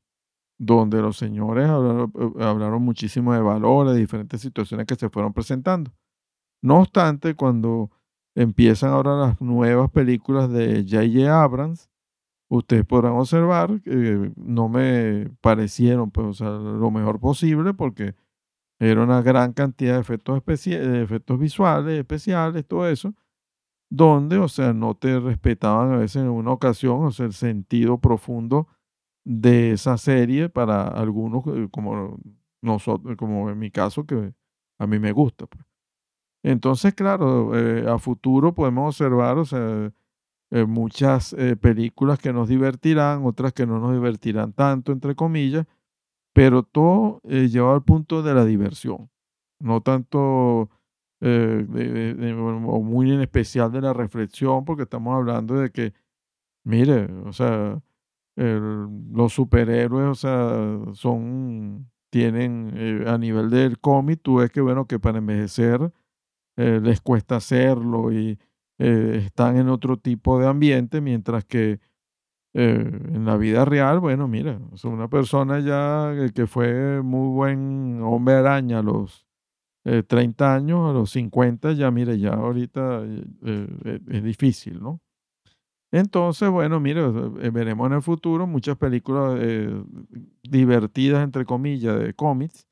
[0.58, 5.32] donde los señores hablaron, eh, hablaron muchísimo de valores, de diferentes situaciones que se fueron
[5.34, 5.92] presentando.
[6.62, 7.90] No obstante, cuando
[8.42, 11.42] empiezan ahora las nuevas películas de J.J.
[11.42, 11.90] Abrams,
[12.48, 18.14] ustedes podrán observar que no me parecieron pues, o sea, lo mejor posible porque
[18.80, 23.14] era una gran cantidad de efectos, de efectos visuales, especiales, todo eso,
[23.90, 28.68] donde, o sea, no te respetaban a veces en una ocasión, el sentido profundo
[29.24, 32.18] de esa serie para algunos, eh, como
[32.62, 34.32] nosotros, como en mi caso, que
[34.78, 35.46] a mí me gusta.
[35.46, 35.69] pues.
[36.42, 39.38] Entonces, claro, eh, a futuro podemos observar,
[40.50, 45.66] eh, muchas eh, películas que nos divertirán, otras que no nos divertirán tanto, entre comillas,
[46.34, 49.10] pero todo llevado al punto de la diversión,
[49.60, 50.70] no tanto
[51.20, 52.34] de-
[52.66, 55.92] o muy en especial de la reflexión, porque estamos hablando de que,
[56.64, 57.80] mire, o sea,
[58.36, 64.98] los superhéroes, o sea, son, tienen a nivel del cómic, tú ves que, bueno, que
[64.98, 65.92] para envejecer
[66.60, 68.38] eh, les cuesta hacerlo y
[68.78, 71.80] eh, están en otro tipo de ambiente, mientras que
[72.54, 78.00] eh, en la vida real, bueno, mira, sea, una persona ya que- fue muy buen
[78.02, 79.26] hombre araña a los
[79.84, 83.02] eh, 30 años, a los 50, ya mire, ya ahorita
[84.08, 85.00] es difícil, ¿no?
[85.92, 87.02] Entonces, bueno, mire,
[87.50, 89.40] veremos en el futuro muchas películas
[90.42, 92.66] divertidas, entre comillas, de cómics.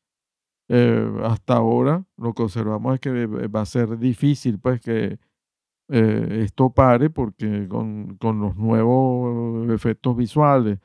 [0.70, 5.18] Eh, hasta ahora lo que observamos es que eh, va a ser difícil pues que
[5.88, 10.78] eh, esto pare porque con, con los nuevos efectos visuales,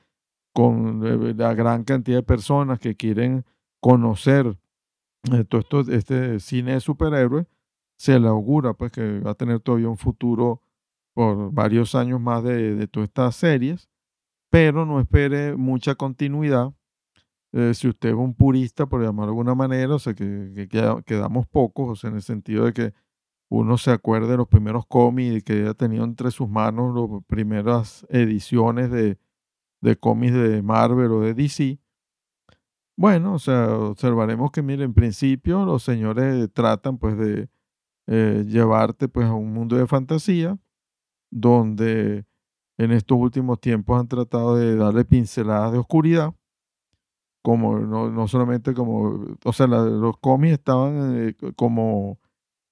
[0.54, 3.44] con la gran cantidad de personas que quieren
[3.82, 4.58] conocer
[5.50, 7.48] todo este cine de superhéroes,
[7.98, 10.62] se le augura pues que va a tener todavía un futuro
[11.14, 13.90] por varios años más de, de todas estas series,
[14.50, 16.74] pero no espere mucha continuidad.
[17.54, 20.68] Eh, si usted es un purista, por llamarlo de alguna manera, o sea, que, que
[20.68, 22.94] queda- quedamos pocos, o sea, en el sentido de que
[23.50, 27.24] uno se acuerde de los primeros cómics y que haya tenido entre sus manos las
[27.28, 29.20] primeras ediciones de,
[29.82, 31.80] de cómics de Marvel o de DC.
[32.96, 37.50] Bueno, o sea, observaremos que, mire, en principio los señores tratan pues de
[38.08, 40.58] eh, llevarte pues a un mundo de fantasía
[41.32, 42.26] donde
[42.78, 46.34] en estos últimos tiempos han tratado de darle pinceladas de oscuridad,
[47.44, 52.20] como no, no solamente como, o sea, los cómics estaban eh, co- como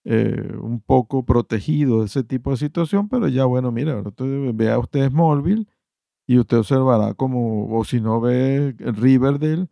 [0.06, 4.80] eh, un poco protegidos de ese tipo de situación, pero ya bueno, mira, usted- vea
[4.80, 5.68] usted Smallville
[6.28, 9.68] y usted observará como, o si no ve Riverdale,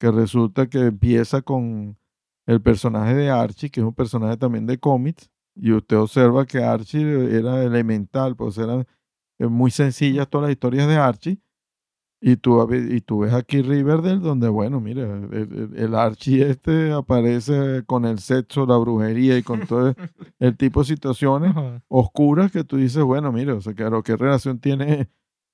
[0.00, 1.98] que resulta que empieza con
[2.46, 6.58] el personaje de Archie, que es un personaje también de cómics, y usted observa que
[6.64, 8.86] Archie era elemental, pues eran
[9.38, 11.40] eh, muy sencillas todas las historias de Archie,
[12.28, 18.18] y tú, y ves aquí Riverdale, donde, bueno, mira, el, Archie este aparece con el
[18.18, 19.94] sexo, la brujería y con todo
[20.40, 21.84] el tipo de situaciones Ajá.
[21.86, 25.08] oscuras que tú dices, bueno, mira, o sea, claro, ¿qué relación tiene?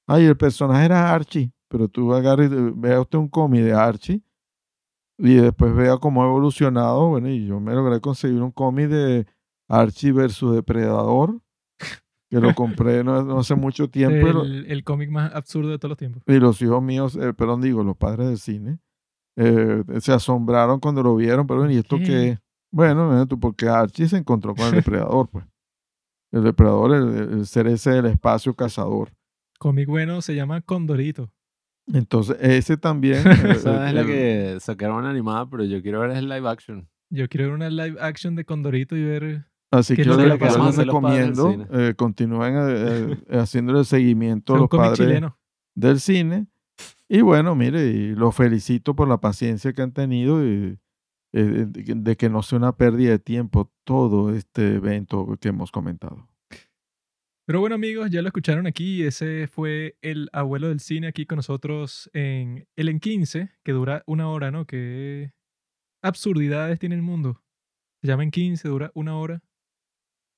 [0.06, 4.22] Ay, el personaje era Archie, pero tú agarras vea usted un cómic de Archie
[5.18, 9.26] y después vea cómo ha evolucionado, bueno, y yo me logré conseguir un cómic de
[9.68, 11.38] Archie versus Depredador,
[12.32, 15.78] que lo compré no, no hace mucho tiempo, lo- El, el cómic más absurdo de
[15.78, 16.22] todos los tiempos.
[16.26, 18.78] y los hijos míos, eh, perdón, digo, los padres del cine,
[19.36, 22.38] eh, se asombraron cuando lo vieron, pero bueno, ¿y esto ¿Qué?
[22.70, 25.44] Bueno, porque Archie se encontró con el depredador, pues.
[26.32, 29.10] El depredador, el, el ser ese del espacio cazador.
[29.58, 31.30] Cómic bueno se llama Condorito.
[31.92, 33.18] Entonces, ese también.
[33.26, 36.88] eh, Esa es la que sacaron animada, pero yo quiero ver es live action.
[37.10, 39.44] Yo quiero ver una live action de Condorito y ver.
[39.72, 44.68] Así que que que les padres recomiendo, eh, continúen eh, eh, haciéndole seguimiento a los
[44.68, 45.38] padres chileno.
[45.74, 46.46] del cine.
[47.08, 50.78] Y bueno, mire, y los felicito por la paciencia que han tenido y,
[51.32, 55.48] eh, de que de que no sea una pérdida de tiempo todo este evento que
[55.48, 56.28] hemos comentado.
[57.46, 59.04] Pero bueno, amigos, ya lo escucharon aquí.
[59.04, 64.02] Ese fue el abuelo del cine aquí con nosotros en el en 15, que dura
[64.06, 64.66] una hora, ¿no?
[64.66, 65.32] Qué
[66.02, 67.42] absurdidades tiene el mundo.
[68.02, 69.42] Se llama en 15, dura una hora.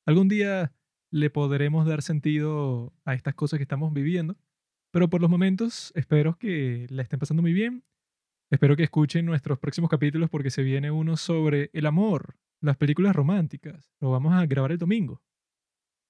[0.07, 0.73] Algún día
[1.11, 4.37] le podremos dar sentido a estas cosas que estamos viviendo.
[4.93, 7.85] Pero por los momentos, espero que la estén pasando muy bien.
[8.51, 13.17] Espero que escuchen nuestros próximos capítulos porque se viene uno sobre el amor, las películas
[13.17, 13.91] románticas.
[14.01, 15.23] Lo vamos a grabar el domingo.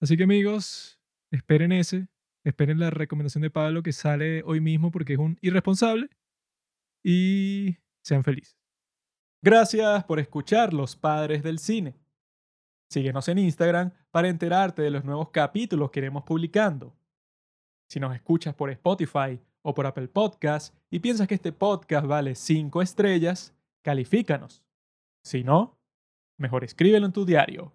[0.01, 2.09] Así que amigos, esperen ese,
[2.45, 6.11] esperen la recomendación de Pablo que sale hoy mismo porque es un irresponsable
[7.03, 8.57] y sean felices.
[9.43, 11.95] Gracias por escuchar Los Padres del Cine.
[12.95, 16.95] Síguenos en Instagram para enterarte de los nuevos capítulos que iremos publicando.
[17.89, 22.37] Si nos escuchas por Spotify o por Apple Podcast y piensas que este podcast vale
[22.37, 24.63] 5 estrellas, califícanos.
[25.25, 25.77] Si no,
[26.39, 27.73] mejor escríbelo en tu diario